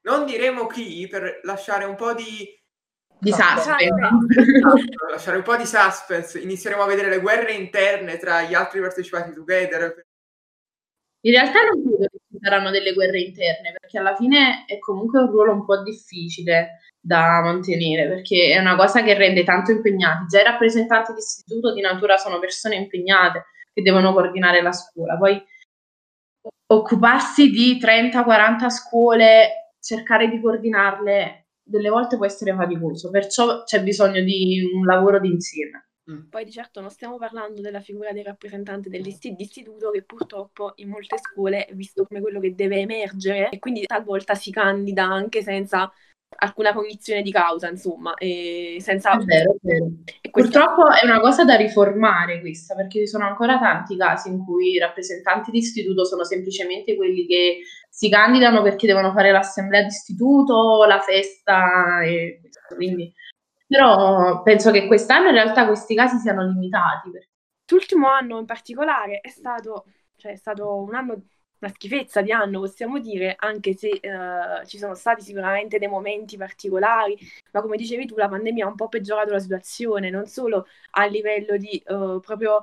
non 0.00 0.26
diremo 0.26 0.66
chi 0.66 1.06
per 1.08 1.42
lasciare 1.44 1.84
un 1.84 1.94
po' 1.94 2.12
di 2.12 2.58
di 3.16 3.30
suspense. 3.30 3.76
Esatto, 3.84 5.06
lasciare 5.12 5.36
un 5.36 5.44
po' 5.44 5.54
di 5.54 5.64
suspense. 5.64 6.40
Inizieremo 6.40 6.82
a 6.82 6.86
vedere 6.86 7.08
le 7.08 7.20
guerre 7.20 7.52
interne 7.52 8.16
tra 8.16 8.42
gli 8.42 8.52
altri 8.52 8.80
partecipanti 8.80 9.32
together. 9.32 10.06
In 11.20 11.30
realtà 11.30 11.60
non 11.62 11.84
credo 11.84 12.08
che 12.10 12.18
ci 12.32 12.38
saranno 12.42 12.70
delle 12.70 12.92
guerre 12.92 13.20
interne, 13.20 13.72
perché 13.78 13.96
alla 13.96 14.16
fine 14.16 14.64
è 14.66 14.76
comunque 14.80 15.20
un 15.20 15.30
ruolo 15.30 15.52
un 15.52 15.64
po' 15.64 15.84
difficile 15.84 16.80
da 16.98 17.42
mantenere, 17.44 18.08
perché 18.08 18.54
è 18.54 18.58
una 18.58 18.74
cosa 18.74 19.04
che 19.04 19.14
rende 19.14 19.44
tanto 19.44 19.70
impegnati. 19.70 20.26
Già 20.26 20.40
i 20.40 20.44
rappresentanti 20.44 21.12
d'istituto 21.12 21.72
di 21.72 21.80
natura 21.80 22.16
sono 22.16 22.40
persone 22.40 22.74
impegnate 22.74 23.44
che 23.72 23.82
devono 23.82 24.12
coordinare 24.12 24.62
la 24.62 24.72
scuola. 24.72 25.16
Poi 25.16 25.40
occuparsi 26.66 27.50
di 27.50 27.78
30-40 27.78 28.68
scuole, 28.68 29.74
cercare 29.80 30.28
di 30.28 30.40
coordinarle, 30.40 31.48
delle 31.62 31.88
volte 31.88 32.16
può 32.16 32.26
essere 32.26 32.54
faticoso, 32.54 33.10
perciò 33.10 33.62
c'è 33.64 33.82
bisogno 33.82 34.20
di 34.22 34.68
un 34.72 34.84
lavoro 34.84 35.20
d'insieme. 35.20 35.90
Mm. 36.10 36.28
Poi 36.28 36.44
di 36.44 36.50
certo 36.50 36.80
non 36.80 36.90
stiamo 36.90 37.18
parlando 37.18 37.60
della 37.60 37.80
figura 37.80 38.12
del 38.12 38.24
rappresentante 38.24 38.88
dell'istituto 38.88 39.90
che 39.90 40.02
purtroppo 40.02 40.72
in 40.76 40.88
molte 40.88 41.18
scuole 41.18 41.66
è 41.66 41.74
visto 41.74 42.04
come 42.04 42.20
quello 42.20 42.40
che 42.40 42.54
deve 42.54 42.78
emergere 42.78 43.50
e 43.50 43.58
quindi 43.58 43.84
talvolta 43.86 44.34
si 44.34 44.50
candida 44.50 45.04
anche 45.04 45.42
senza 45.42 45.90
alcuna 46.36 46.72
cognizione 46.72 47.22
di 47.22 47.30
causa, 47.30 47.68
insomma, 47.68 48.14
e 48.14 48.76
senza... 48.80 49.12
È 49.12 49.24
vero, 49.24 49.52
è 49.52 49.56
vero. 49.60 49.90
E. 50.20 50.30
Purtroppo 50.30 50.90
è 50.90 51.04
una 51.04 51.20
cosa 51.20 51.44
da 51.44 51.56
riformare 51.56 52.40
questa, 52.40 52.74
perché 52.74 53.00
ci 53.00 53.06
sono 53.06 53.26
ancora 53.26 53.58
tanti 53.58 53.96
casi 53.96 54.28
in 54.28 54.44
cui 54.44 54.72
i 54.72 54.78
rappresentanti 54.78 55.50
di 55.50 55.58
istituto 55.58 56.04
sono 56.04 56.24
semplicemente 56.24 56.96
quelli 56.96 57.26
che 57.26 57.60
si 57.88 58.08
candidano 58.08 58.62
perché 58.62 58.86
devono 58.86 59.12
fare 59.12 59.32
l'assemblea 59.32 59.82
d'istituto, 59.82 60.84
la 60.86 61.00
festa, 61.00 62.02
e 62.02 62.40
quindi... 62.74 63.12
Però 63.66 64.42
penso 64.42 64.72
che 64.72 64.88
quest'anno 64.88 65.28
in 65.28 65.34
realtà 65.34 65.66
questi 65.66 65.94
casi 65.94 66.16
siano 66.18 66.44
limitati. 66.44 67.10
L'ultimo 67.70 68.08
anno 68.08 68.40
in 68.40 68.44
particolare 68.44 69.20
è 69.20 69.28
stato, 69.28 69.84
cioè, 70.16 70.32
è 70.32 70.36
stato 70.36 70.82
un 70.82 70.92
anno 70.92 71.22
una 71.60 71.72
schifezza 71.72 72.22
di 72.22 72.32
anno, 72.32 72.60
possiamo 72.60 72.98
dire, 72.98 73.36
anche 73.38 73.76
se 73.76 74.00
uh, 74.02 74.66
ci 74.66 74.78
sono 74.78 74.94
stati 74.94 75.22
sicuramente 75.22 75.78
dei 75.78 75.88
momenti 75.88 76.36
particolari, 76.36 77.16
ma 77.52 77.60
come 77.60 77.76
dicevi 77.76 78.06
tu, 78.06 78.16
la 78.16 78.28
pandemia 78.28 78.64
ha 78.64 78.68
un 78.68 78.74
po' 78.76 78.88
peggiorato 78.88 79.32
la 79.32 79.38
situazione, 79.38 80.10
non 80.10 80.26
solo 80.26 80.66
a 80.92 81.04
livello 81.06 81.56
di 81.56 81.82
uh, 81.86 82.20
proprio 82.20 82.62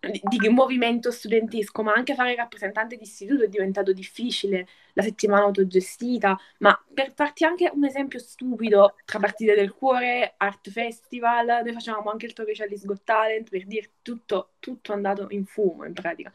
di, 0.00 0.48
movimento 0.48 1.10
studentesco, 1.10 1.82
ma 1.82 1.92
anche 1.92 2.14
fare 2.14 2.34
rappresentante 2.34 2.96
di 2.96 3.02
istituto 3.02 3.44
è 3.44 3.48
diventato 3.48 3.92
difficile, 3.92 4.66
la 4.94 5.02
settimana 5.02 5.44
autogestita, 5.44 6.38
ma 6.58 6.78
per 6.92 7.12
farti 7.12 7.44
anche 7.44 7.70
un 7.72 7.84
esempio 7.84 8.18
stupido, 8.18 8.96
tra 9.04 9.18
partite 9.18 9.54
del 9.54 9.72
cuore, 9.72 10.34
art 10.38 10.70
festival, 10.70 11.46
noi 11.46 11.72
facevamo 11.72 12.10
anche 12.10 12.26
il 12.26 12.32
Torricelli's 12.32 12.84
Got 12.86 13.02
Talent, 13.04 13.50
per 13.50 13.66
dire 13.66 13.90
tutto, 14.00 14.52
tutto 14.58 14.92
andato 14.92 15.26
in 15.30 15.44
fumo 15.44 15.84
in 15.84 15.92
pratica. 15.92 16.32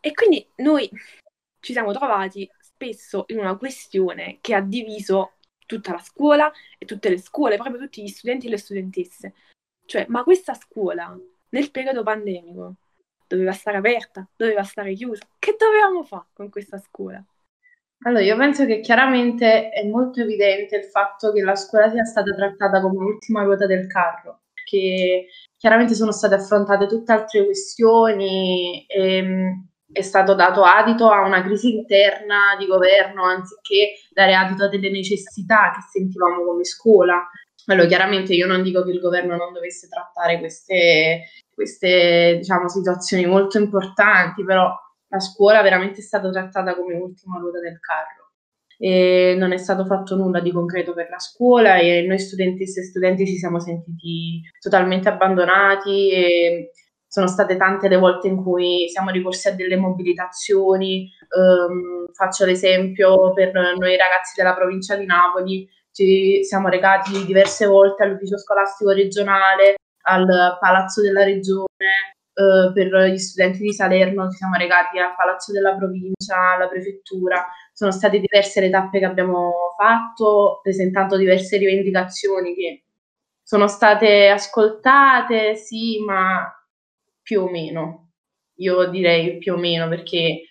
E 0.00 0.12
quindi 0.12 0.46
noi 0.56 0.88
ci 1.60 1.72
siamo 1.72 1.92
trovati 1.92 2.48
spesso 2.60 3.24
in 3.28 3.38
una 3.38 3.56
questione 3.56 4.38
che 4.40 4.54
ha 4.54 4.60
diviso 4.60 5.32
tutta 5.66 5.92
la 5.92 5.98
scuola 5.98 6.50
e 6.78 6.86
tutte 6.86 7.08
le 7.08 7.18
scuole, 7.18 7.56
proprio 7.56 7.78
tutti 7.78 8.02
gli 8.02 8.08
studenti 8.08 8.46
e 8.46 8.50
le 8.50 8.58
studentesse. 8.58 9.34
Cioè, 9.84 10.06
ma 10.08 10.22
questa 10.22 10.54
scuola 10.54 11.18
nel 11.50 11.70
periodo 11.70 12.02
pandemico 12.02 12.74
doveva 13.26 13.52
stare 13.52 13.76
aperta, 13.76 14.26
doveva 14.36 14.62
stare 14.62 14.94
chiusa. 14.94 15.26
Che 15.38 15.56
dovevamo 15.58 16.02
fare 16.02 16.26
con 16.32 16.48
questa 16.48 16.78
scuola? 16.78 17.22
Allora, 18.04 18.22
io 18.22 18.36
penso 18.36 18.64
che 18.64 18.80
chiaramente 18.80 19.70
è 19.70 19.86
molto 19.86 20.20
evidente 20.20 20.76
il 20.76 20.84
fatto 20.84 21.32
che 21.32 21.42
la 21.42 21.56
scuola 21.56 21.90
sia 21.90 22.04
stata 22.04 22.32
trattata 22.32 22.80
come 22.80 22.98
l'ultima 22.98 23.42
ruota 23.42 23.66
del 23.66 23.88
carro, 23.88 24.42
perché 24.54 25.26
chiaramente 25.56 25.94
sono 25.94 26.12
state 26.12 26.36
affrontate 26.36 26.86
tutte 26.86 27.12
altre 27.12 27.44
questioni 27.44 28.86
e 28.86 29.16
ehm, 29.16 29.68
è 29.90 30.02
stato 30.02 30.34
dato 30.34 30.62
adito 30.62 31.10
a 31.10 31.26
una 31.26 31.42
crisi 31.42 31.74
interna 31.74 32.56
di 32.58 32.66
governo 32.66 33.24
anziché 33.24 33.94
dare 34.10 34.34
adito 34.34 34.64
a 34.64 34.68
delle 34.68 34.90
necessità 34.90 35.72
che 35.74 35.80
sentivamo 35.90 36.44
come 36.44 36.64
scuola. 36.64 37.26
Allora, 37.66 37.86
chiaramente 37.86 38.34
io 38.34 38.46
non 38.46 38.62
dico 38.62 38.82
che 38.82 38.90
il 38.90 39.00
governo 39.00 39.36
non 39.36 39.52
dovesse 39.52 39.88
trattare 39.88 40.38
queste, 40.38 41.24
queste 41.52 42.36
diciamo, 42.38 42.68
situazioni 42.68 43.26
molto 43.26 43.58
importanti, 43.58 44.44
però 44.44 44.72
la 45.08 45.20
scuola 45.20 45.62
veramente 45.62 46.00
è 46.00 46.02
stata 46.02 46.30
trattata 46.30 46.74
come 46.74 46.94
ultima 46.94 47.38
ruota 47.38 47.60
del 47.60 47.78
carro. 47.80 48.32
E 48.80 49.34
non 49.36 49.52
è 49.52 49.56
stato 49.56 49.84
fatto 49.84 50.14
nulla 50.14 50.40
di 50.40 50.52
concreto 50.52 50.94
per 50.94 51.08
la 51.10 51.18
scuola 51.18 51.78
e 51.78 52.02
noi 52.06 52.18
studentesse 52.18 52.80
e 52.80 52.84
studenti 52.84 53.26
ci 53.26 53.36
siamo 53.36 53.58
sentiti 53.58 54.40
totalmente 54.60 55.08
abbandonati 55.08 56.10
e 56.12 56.70
sono 57.08 57.26
state 57.26 57.56
tante 57.56 57.88
le 57.88 57.96
volte 57.96 58.28
in 58.28 58.42
cui 58.42 58.86
siamo 58.88 59.10
ricorsi 59.10 59.48
a 59.48 59.54
delle 59.54 59.76
mobilitazioni, 59.76 61.10
um, 61.36 62.06
faccio 62.12 62.44
l'esempio 62.44 63.32
per 63.32 63.52
noi 63.52 63.96
ragazzi 63.96 64.34
della 64.36 64.54
provincia 64.54 64.94
di 64.94 65.06
Napoli, 65.06 65.68
ci 65.90 66.44
siamo 66.44 66.68
recati 66.68 67.24
diverse 67.24 67.66
volte 67.66 68.04
all'ufficio 68.04 68.38
scolastico 68.38 68.90
regionale, 68.90 69.76
al 70.02 70.56
Palazzo 70.60 71.00
della 71.00 71.24
Regione, 71.24 71.66
uh, 72.34 72.72
per 72.72 73.10
gli 73.10 73.18
studenti 73.18 73.58
di 73.58 73.72
Salerno 73.72 74.30
ci 74.30 74.36
siamo 74.36 74.56
recati 74.56 74.98
al 74.98 75.14
Palazzo 75.16 75.50
della 75.52 75.74
Provincia, 75.74 76.54
alla 76.54 76.68
Prefettura, 76.68 77.46
sono 77.72 77.90
state 77.90 78.20
diverse 78.20 78.60
le 78.60 78.70
tappe 78.70 78.98
che 78.98 79.06
abbiamo 79.06 79.74
fatto, 79.78 80.60
presentando 80.62 81.16
diverse 81.16 81.56
rivendicazioni 81.56 82.54
che 82.54 82.82
sono 83.42 83.66
state 83.66 84.28
ascoltate, 84.28 85.56
sì, 85.56 86.02
ma 86.04 86.52
più 87.28 87.42
o 87.42 87.50
meno. 87.50 88.12
Io 88.60 88.86
direi 88.86 89.36
più 89.36 89.52
o 89.52 89.58
meno 89.58 89.86
perché 89.86 90.44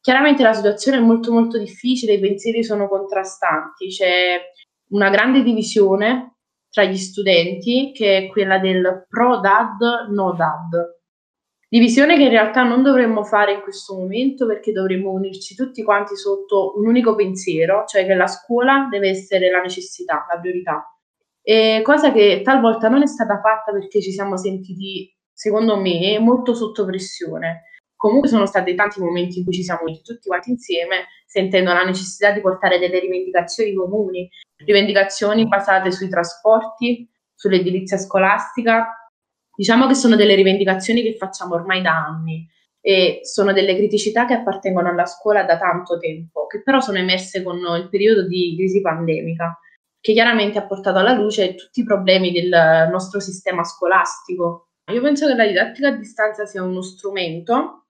chiaramente 0.00 0.42
la 0.42 0.54
situazione 0.54 0.96
è 0.96 1.00
molto 1.00 1.30
molto 1.30 1.58
difficile, 1.58 2.14
i 2.14 2.18
pensieri 2.18 2.64
sono 2.64 2.88
contrastanti, 2.88 3.88
c'è 3.88 4.40
una 4.92 5.10
grande 5.10 5.42
divisione 5.42 6.38
tra 6.70 6.84
gli 6.84 6.96
studenti 6.96 7.92
che 7.92 8.16
è 8.16 8.26
quella 8.28 8.58
del 8.58 9.04
pro 9.06 9.38
dad, 9.40 10.08
no 10.08 10.32
dad. 10.32 10.98
Divisione 11.68 12.16
che 12.16 12.22
in 12.22 12.30
realtà 12.30 12.62
non 12.62 12.82
dovremmo 12.82 13.22
fare 13.22 13.52
in 13.52 13.60
questo 13.60 13.94
momento 13.94 14.46
perché 14.46 14.72
dovremmo 14.72 15.10
unirci 15.10 15.54
tutti 15.54 15.82
quanti 15.82 16.16
sotto 16.16 16.78
un 16.78 16.86
unico 16.86 17.14
pensiero, 17.14 17.84
cioè 17.86 18.06
che 18.06 18.14
la 18.14 18.28
scuola 18.28 18.88
deve 18.90 19.10
essere 19.10 19.50
la 19.50 19.60
necessità, 19.60 20.24
la 20.32 20.40
priorità. 20.40 20.88
E 21.42 21.82
cosa 21.84 22.12
che 22.12 22.40
talvolta 22.42 22.88
non 22.88 23.02
è 23.02 23.06
stata 23.06 23.38
fatta 23.40 23.70
perché 23.70 24.00
ci 24.00 24.10
siamo 24.10 24.38
sentiti, 24.38 25.13
secondo 25.34 25.76
me, 25.78 26.18
molto 26.18 26.54
sotto 26.54 26.86
pressione. 26.86 27.64
Comunque 27.96 28.28
sono 28.28 28.46
stati 28.46 28.74
tanti 28.74 29.00
momenti 29.00 29.38
in 29.38 29.44
cui 29.44 29.52
ci 29.52 29.62
siamo 29.62 29.82
tutti 30.02 30.28
quanti 30.28 30.50
insieme, 30.50 31.08
sentendo 31.26 31.72
la 31.72 31.84
necessità 31.84 32.30
di 32.30 32.40
portare 32.40 32.78
delle 32.78 32.98
rivendicazioni 33.00 33.74
comuni, 33.74 34.28
rivendicazioni 34.64 35.46
basate 35.46 35.90
sui 35.90 36.08
trasporti, 36.08 37.08
sull'edilizia 37.34 37.98
scolastica, 37.98 39.04
Diciamo 39.56 39.86
che 39.86 39.94
sono 39.94 40.16
delle 40.16 40.34
rivendicazioni 40.34 41.02
che 41.02 41.16
facciamo 41.16 41.54
ormai 41.54 41.80
da 41.80 41.92
anni 41.92 42.48
e 42.80 43.20
sono 43.22 43.52
delle 43.52 43.76
criticità 43.76 44.26
che 44.26 44.34
appartengono 44.34 44.88
alla 44.88 45.06
scuola 45.06 45.44
da 45.44 45.56
tanto 45.56 45.96
tempo, 45.98 46.46
che 46.46 46.62
però 46.62 46.80
sono 46.80 46.98
emerse 46.98 47.42
con 47.42 47.58
il 47.58 47.88
periodo 47.88 48.26
di 48.26 48.54
crisi 48.56 48.80
pandemica, 48.80 49.58
che 50.00 50.12
chiaramente 50.12 50.58
ha 50.58 50.66
portato 50.66 50.98
alla 50.98 51.14
luce 51.14 51.54
tutti 51.54 51.80
i 51.80 51.84
problemi 51.84 52.32
del 52.32 52.88
nostro 52.90 53.20
sistema 53.20 53.62
scolastico. 53.64 54.70
Io 54.92 55.00
penso 55.00 55.26
che 55.26 55.34
la 55.34 55.46
didattica 55.46 55.88
a 55.88 55.96
distanza 55.96 56.44
sia 56.44 56.62
uno 56.62 56.82
strumento 56.82 57.86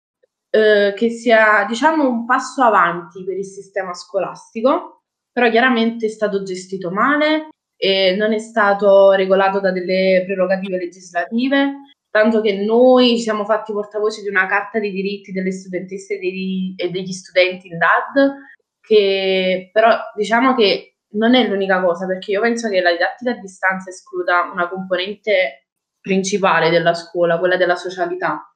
eh, 0.51 0.95
che 0.97 1.11
sia, 1.11 1.65
diciamo, 1.69 2.09
un 2.09 2.25
passo 2.25 2.63
avanti 2.63 3.25
per 3.25 3.37
il 3.37 3.45
sistema 3.45 3.93
scolastico, 3.93 5.03
però 5.31 5.51
chiaramente 5.51 6.07
è 6.07 6.09
stato 6.09 6.43
gestito 6.43 6.91
male 6.91 7.49
e 7.77 8.17
non 8.17 8.33
è 8.33 8.39
stato 8.39 9.13
regolato 9.13 9.61
da 9.61 9.71
delle 9.71 10.25
prerogative 10.25 10.79
legislative, 10.79 11.75
tanto 12.11 12.41
che 12.41 12.65
noi 12.65 13.17
ci 13.17 13.23
siamo 13.23 13.45
fatti 13.45 13.73
portavoce 13.73 14.23
di 14.23 14.29
una 14.29 14.47
carta 14.47 14.79
dei 14.79 14.91
diritti 14.91 15.31
delle 15.31 15.53
studentesse 15.53 16.15
e 16.15 16.19
degli, 16.19 16.75
e 16.77 16.91
degli 16.91 17.13
studenti 17.13 17.69
in 17.69 17.79
DAD, 17.79 18.33
che 18.81 19.69
però 19.73 19.95
diciamo 20.17 20.55
che 20.55 20.95
non 21.11 21.35
è 21.35 21.47
l'unica 21.47 21.83
cosa, 21.83 22.07
perché 22.07 22.33
io 22.33 22.41
penso 22.41 22.69
che 22.71 22.81
la 22.81 22.93
didattica 22.93 23.33
a 23.33 23.41
distanza 23.41 23.91
escluda 23.91 24.51
una 24.53 24.69
componente 24.69 25.68
principale 26.09 26.71
della 26.71 26.95
scuola, 26.95 27.39
quella 27.39 27.59
della 27.59 27.77
socialità 27.77 28.51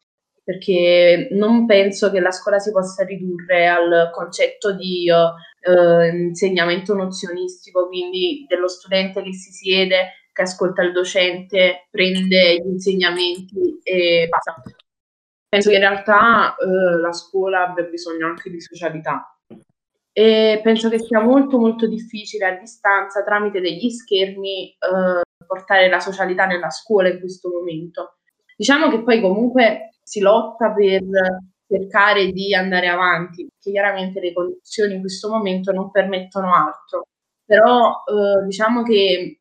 perché 0.45 1.29
non 1.33 1.67
penso 1.67 2.11
che 2.11 2.19
la 2.19 2.33
scuola 2.33 2.59
si 2.59 2.73
possa 2.73 3.05
ridurre 3.05 3.69
al 3.69 4.11
concetto 4.13 4.75
di 4.75 5.09
uh, 5.09 6.03
insegnamento 6.03 6.95
nozionistico, 6.95 7.87
quindi 7.87 8.45
dello 8.49 8.67
studente 8.67 9.23
che 9.23 9.33
si 9.33 9.53
siede, 9.53 10.27
che 10.33 10.43
ascolta 10.43 10.83
il 10.83 10.93
docente, 10.93 11.87
prende 11.91 12.57
gli 12.57 12.71
insegnamenti 12.71 13.79
e 13.85 14.27
basta. 14.29 14.61
Penso 15.49 15.69
che 15.69 15.77
in 15.77 15.83
realtà 15.83 16.57
uh, 16.59 16.99
la 16.99 17.13
scuola 17.13 17.69
abbia 17.69 17.85
bisogno 17.85 18.27
anche 18.27 18.51
di 18.51 18.61
socialità 18.61 19.39
e 20.13 20.61
penso 20.63 20.89
che 20.91 20.99
sia 20.99 21.21
molto 21.21 21.59
molto 21.59 21.87
difficile 21.87 22.47
a 22.47 22.59
distanza 22.59 23.23
tramite 23.23 23.61
degli 23.61 23.89
schermi 23.91 24.77
uh, 24.79 25.45
portare 25.47 25.89
la 25.89 26.01
socialità 26.01 26.47
nella 26.47 26.71
scuola 26.71 27.09
in 27.09 27.19
questo 27.19 27.49
momento. 27.51 28.19
Diciamo 28.57 28.91
che 28.91 29.03
poi 29.03 29.21
comunque 29.21 29.97
si 30.03 30.21
lotta 30.21 30.73
per 30.73 31.03
cercare 31.67 32.31
di 32.31 32.55
andare 32.55 32.89
avanti, 32.89 33.47
perché 33.47 33.71
chiaramente 33.71 34.21
le 34.21 34.33
condizioni 34.33 34.95
in 34.95 35.01
questo 35.01 35.31
momento 35.31 35.73
non 35.73 35.91
permettono 35.91 36.55
altro. 36.55 37.07
Però 37.45 38.03
eh, 38.07 38.45
diciamo 38.45 38.83
che 38.83 39.41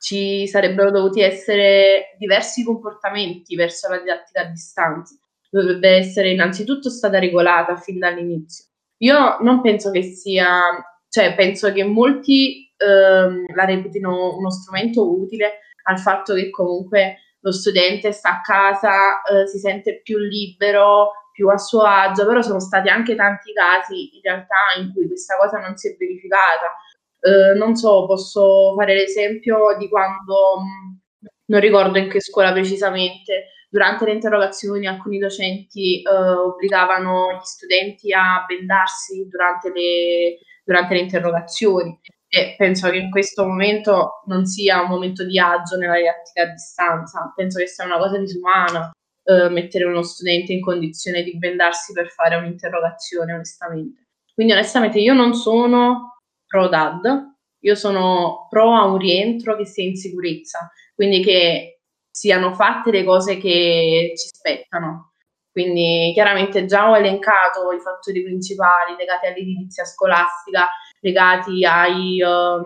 ci 0.00 0.46
sarebbero 0.46 0.90
dovuti 0.90 1.20
essere 1.20 2.14
diversi 2.18 2.64
comportamenti 2.64 3.54
verso 3.56 3.88
la 3.88 3.98
didattica 3.98 4.42
a 4.42 4.50
distanza. 4.50 5.16
Dovrebbe 5.50 5.90
essere 5.90 6.30
innanzitutto 6.30 6.88
stata 6.90 7.18
regolata 7.18 7.76
fin 7.76 7.98
dall'inizio. 7.98 8.67
Io 8.98 9.38
non 9.40 9.60
penso 9.60 9.90
che 9.90 10.02
sia, 10.02 10.60
cioè 11.08 11.34
penso 11.34 11.72
che 11.72 11.84
molti 11.84 12.72
ehm, 12.76 13.54
la 13.54 13.64
reputino 13.64 14.36
uno 14.36 14.50
strumento 14.50 15.08
utile 15.20 15.60
al 15.84 15.98
fatto 16.00 16.34
che 16.34 16.50
comunque 16.50 17.18
lo 17.40 17.52
studente 17.52 18.10
sta 18.12 18.38
a 18.38 18.40
casa, 18.40 19.22
eh, 19.22 19.46
si 19.46 19.58
sente 19.58 20.00
più 20.02 20.18
libero, 20.18 21.12
più 21.32 21.48
a 21.48 21.56
suo 21.58 21.82
agio, 21.82 22.26
però 22.26 22.42
sono 22.42 22.58
stati 22.58 22.88
anche 22.88 23.14
tanti 23.14 23.52
casi 23.52 24.16
in 24.16 24.20
realtà 24.22 24.56
in 24.78 24.92
cui 24.92 25.06
questa 25.06 25.36
cosa 25.36 25.58
non 25.60 25.76
si 25.76 25.88
è 25.92 25.96
verificata. 25.96 26.74
Eh, 27.20 27.54
non 27.56 27.76
so, 27.76 28.04
posso 28.06 28.74
fare 28.76 28.94
l'esempio 28.94 29.76
di 29.78 29.88
quando, 29.88 30.60
mh, 30.60 31.28
non 31.46 31.60
ricordo 31.60 31.98
in 31.98 32.08
che 32.10 32.20
scuola 32.20 32.52
precisamente, 32.52 33.46
durante 33.68 34.04
le 34.04 34.12
interrogazioni 34.12 34.86
alcuni 34.86 35.18
docenti 35.18 36.02
eh, 36.02 36.10
obbligavano 36.10 37.32
gli 37.34 37.44
studenti 37.44 38.12
a 38.12 38.44
bendarsi 38.46 39.26
durante 39.28 39.70
le, 39.70 40.38
durante 40.64 40.94
le 40.94 41.00
interrogazioni. 41.00 41.98
E 42.30 42.54
penso 42.58 42.90
che 42.90 42.96
in 42.96 43.10
questo 43.10 43.46
momento 43.46 44.22
non 44.26 44.44
sia 44.44 44.82
un 44.82 44.88
momento 44.88 45.24
di 45.24 45.38
agio 45.38 45.76
nella 45.76 45.96
didattica 45.96 46.42
a 46.42 46.52
distanza, 46.52 47.32
penso 47.34 47.58
che 47.58 47.66
sia 47.66 47.86
una 47.86 47.96
cosa 47.96 48.18
disumana 48.18 48.90
eh, 49.24 49.48
mettere 49.48 49.84
uno 49.84 50.02
studente 50.02 50.52
in 50.52 50.60
condizione 50.60 51.22
di 51.22 51.36
bendarsi 51.38 51.92
per 51.92 52.10
fare 52.10 52.36
un'interrogazione, 52.36 53.32
onestamente. 53.32 54.04
Quindi 54.34 54.52
onestamente 54.52 54.98
io 54.98 55.14
non 55.14 55.34
sono 55.34 56.18
pro 56.46 56.68
DAD, 56.68 57.36
io 57.60 57.74
sono 57.74 58.46
pro 58.48 58.74
a 58.74 58.84
un 58.84 58.98
rientro 58.98 59.56
che 59.56 59.66
sia 59.66 59.84
in 59.84 59.96
sicurezza, 59.96 60.70
quindi 60.94 61.22
che 61.22 61.77
siano 62.18 62.52
fatte 62.52 62.90
le 62.90 63.04
cose 63.04 63.36
che 63.36 64.12
ci 64.16 64.28
spettano. 64.28 65.12
Quindi 65.52 66.10
chiaramente 66.14 66.64
già 66.64 66.90
ho 66.90 66.96
elencato 66.96 67.70
i 67.72 67.78
fattori 67.78 68.24
principali 68.24 68.96
legati 68.98 69.26
all'edilizia 69.26 69.84
scolastica, 69.84 70.66
legati 71.00 71.64
ai, 71.64 72.20
um, 72.20 72.64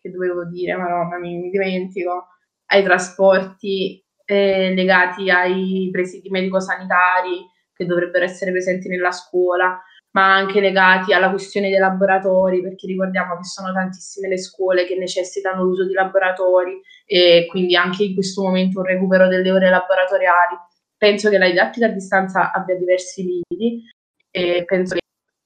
che 0.00 0.10
dovevo 0.10 0.44
dire, 0.46 0.76
madonna 0.76 1.16
mi, 1.18 1.36
mi 1.36 1.50
dimentico, 1.50 2.26
ai 2.66 2.82
trasporti 2.82 4.04
eh, 4.24 4.74
legati 4.74 5.30
ai 5.30 5.88
presidi 5.92 6.28
medico-sanitari 6.28 7.46
che 7.72 7.86
dovrebbero 7.86 8.24
essere 8.24 8.50
presenti 8.50 8.88
nella 8.88 9.12
scuola, 9.12 9.80
ma 10.12 10.34
anche 10.34 10.60
legati 10.60 11.12
alla 11.12 11.30
questione 11.30 11.70
dei 11.70 11.78
laboratori, 11.78 12.60
perché 12.62 12.86
ricordiamo 12.86 13.36
che 13.36 13.44
sono 13.44 13.72
tantissime 13.72 14.28
le 14.28 14.38
scuole 14.38 14.86
che 14.86 14.96
necessitano 14.96 15.64
l'uso 15.64 15.86
di 15.86 15.92
laboratori 15.94 16.80
e 17.06 17.46
quindi 17.48 17.76
anche 17.76 18.04
in 18.04 18.14
questo 18.14 18.42
momento 18.42 18.80
un 18.80 18.86
recupero 18.86 19.28
delle 19.28 19.50
ore 19.50 19.70
laboratoriali. 19.70 20.56
Penso 20.96 21.30
che 21.30 21.38
la 21.38 21.48
didattica 21.48 21.86
a 21.86 21.90
distanza 21.90 22.52
abbia 22.52 22.76
diversi 22.76 23.22
limiti 23.22 23.88
e 24.30 24.64
penso 24.66 24.96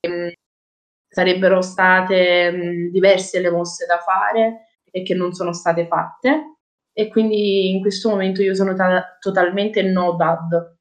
che 0.00 0.34
sarebbero 1.08 1.62
state 1.62 2.50
mh, 2.50 2.90
diverse 2.90 3.40
le 3.40 3.50
mosse 3.50 3.86
da 3.86 3.98
fare 3.98 4.66
e 4.90 5.02
che 5.02 5.14
non 5.14 5.32
sono 5.32 5.52
state 5.52 5.86
fatte 5.86 6.56
e 6.92 7.08
quindi 7.08 7.70
in 7.70 7.80
questo 7.80 8.08
momento 8.10 8.42
io 8.42 8.54
sono 8.54 8.74
ta- 8.74 9.16
totalmente 9.20 9.82
no 9.82 10.12
dad. 10.16 10.76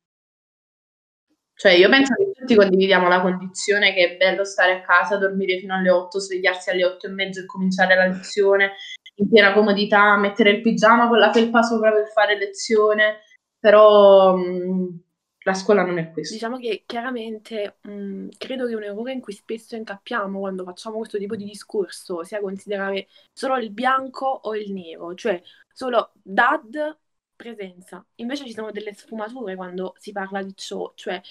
Cioè 1.53 1.71
io 1.73 1.89
penso 1.89 2.13
che 2.15 2.34
tutti 2.45 2.55
condividiamo 2.55 3.07
la 3.07 3.21
condizione 3.21 3.91
che 3.93 4.11
è 4.11 4.17
bello 4.17 4.45
stare 4.45 4.73
a 4.73 4.81
casa, 4.81 5.17
dormire 5.17 5.57
fino 5.57 5.73
alle 5.73 5.89
8, 5.89 6.19
svegliarsi 6.19 6.69
alle 6.69 6.85
8 6.85 7.07
e 7.07 7.09
mezzo 7.09 7.39
e 7.39 7.45
cominciare 7.45 7.95
la 7.95 8.05
lezione 8.05 8.73
in 9.15 9.29
piena 9.29 9.53
comodità, 9.53 10.15
mettere 10.17 10.51
il 10.51 10.61
pigiama 10.61 11.07
con 11.07 11.17
la 11.17 11.31
felpa 11.31 11.63
sopra 11.63 11.91
per 11.91 12.11
fare 12.11 12.37
lezione, 12.37 13.21
però 13.57 14.35
mh, 14.35 14.99
la 15.39 15.53
scuola 15.53 15.83
non 15.83 15.97
è 15.97 16.11
questo. 16.11 16.33
Diciamo 16.35 16.57
che 16.57 16.83
chiaramente 16.85 17.77
mh, 17.81 18.27
credo 18.37 18.67
che 18.67 18.75
un 18.75 18.83
errore 18.83 19.13
in 19.13 19.21
cui 19.21 19.33
spesso 19.33 19.75
incappiamo 19.75 20.37
quando 20.37 20.63
facciamo 20.63 20.97
questo 20.97 21.17
tipo 21.17 21.35
di 21.35 21.45
discorso 21.45 22.23
sia 22.23 22.39
considerare 22.41 23.07
solo 23.33 23.57
il 23.57 23.71
bianco 23.71 24.27
o 24.27 24.55
il 24.55 24.71
nero, 24.71 25.15
cioè 25.15 25.41
solo 25.73 26.11
dad 26.21 26.97
presenza. 27.35 28.05
Invece 28.15 28.45
ci 28.45 28.53
sono 28.53 28.71
delle 28.71 28.93
sfumature 28.93 29.55
quando 29.55 29.93
si 29.97 30.11
parla 30.11 30.41
di 30.41 30.53
ciò, 30.55 30.91
cioè 30.95 31.21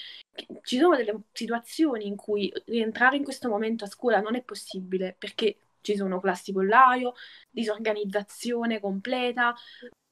ci 0.63 0.79
sono 0.79 0.97
delle 0.97 1.15
situazioni 1.33 2.07
in 2.07 2.17
cui 2.17 2.53
rientrare 2.67 3.17
in 3.17 3.25
questo 3.25 3.49
momento 3.49 3.85
a 3.85 3.89
scuola 3.89 4.21
non 4.21 4.35
è 4.35 4.43
possibile 4.43 5.15
perché 5.19 5.57
ci 5.81 5.97
sono 5.97 6.21
classi 6.21 6.53
pollaio, 6.53 7.15
disorganizzazione 7.51 8.81
completa, 8.81 9.55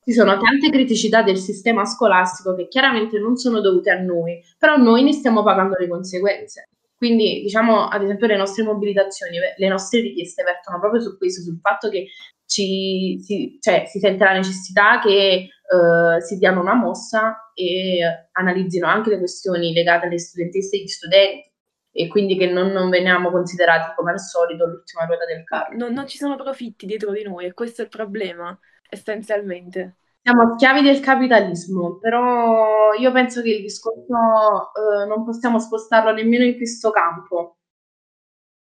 ci 0.04 0.12
sono 0.12 0.36
tante 0.36 0.68
criticità 0.68 1.22
del 1.22 1.38
sistema 1.38 1.84
scolastico 1.84 2.56
che 2.56 2.66
chiaramente 2.66 3.20
non 3.20 3.36
sono 3.36 3.60
dovute 3.60 3.90
a 3.90 4.00
noi, 4.00 4.42
però 4.58 4.76
noi 4.76 5.04
ne 5.04 5.12
stiamo 5.12 5.44
pagando 5.44 5.76
le 5.78 5.86
conseguenze. 5.86 6.71
Quindi, 7.02 7.42
diciamo, 7.42 7.88
ad 7.88 8.00
esempio, 8.04 8.28
le 8.28 8.36
nostre 8.36 8.62
mobilitazioni, 8.62 9.36
le 9.56 9.68
nostre 9.68 10.02
richieste 10.02 10.44
vertono 10.44 10.78
proprio 10.78 11.00
su 11.00 11.18
questo, 11.18 11.42
sul 11.42 11.58
fatto 11.60 11.88
che 11.88 12.06
ci, 12.46 13.18
si, 13.20 13.58
cioè, 13.60 13.86
si 13.88 13.98
sente 13.98 14.22
la 14.22 14.34
necessità 14.34 15.00
che 15.00 15.48
uh, 15.68 16.20
si 16.20 16.38
diano 16.38 16.60
una 16.60 16.74
mossa 16.74 17.50
e 17.54 18.28
analizzino 18.30 18.86
anche 18.86 19.10
le 19.10 19.18
questioni 19.18 19.72
legate 19.72 20.06
alle 20.06 20.20
studentesse 20.20 20.76
e 20.76 20.78
agli 20.78 20.86
studenti 20.86 21.50
e 21.90 22.06
quindi 22.06 22.36
che 22.36 22.46
non, 22.46 22.68
non, 22.68 22.88
veniamo 22.88 23.32
considerati 23.32 23.94
come 23.96 24.12
al 24.12 24.20
solito 24.20 24.64
l'ultima 24.64 25.04
ruota 25.04 25.24
del 25.24 25.42
carro. 25.42 25.76
Non, 25.76 25.92
non 25.92 26.06
ci 26.06 26.18
sono 26.18 26.36
profitti 26.36 26.86
dietro 26.86 27.10
di 27.10 27.24
noi 27.24 27.46
e 27.46 27.52
questo 27.52 27.80
è 27.80 27.84
il 27.84 27.90
problema 27.90 28.56
essenzialmente. 28.88 29.96
Siamo 30.22 30.54
schiavi 30.54 30.82
del 30.82 31.00
capitalismo, 31.00 31.98
però 31.98 32.92
io 32.94 33.10
penso 33.12 33.42
che 33.42 33.50
il 33.50 33.62
discorso 33.62 34.02
eh, 34.02 35.06
non 35.06 35.24
possiamo 35.24 35.58
spostarlo 35.58 36.12
nemmeno 36.12 36.44
in 36.44 36.56
questo 36.56 36.90
campo, 36.90 37.58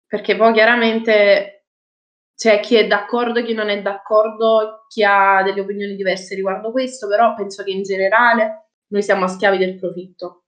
perché 0.08 0.36
poi 0.36 0.54
chiaramente 0.54 1.68
c'è 2.36 2.60
chi 2.60 2.76
è 2.76 2.88
d'accordo 2.88 3.44
chi 3.44 3.54
non 3.54 3.70
è 3.70 3.82
d'accordo, 3.82 4.86
chi 4.88 5.04
ha 5.04 5.44
delle 5.44 5.62
opinioni 5.62 5.96
diverse 5.96 6.36
riguardo 6.36 6.72
questo, 6.72 7.08
però 7.08 7.36
penso 7.36 7.64
che 7.64 7.72
in 7.72 7.84
generale 7.84 8.70
noi 8.88 9.04
siamo 9.04 9.28
schiavi 9.28 9.58
del 9.58 9.78
profitto 9.78 10.43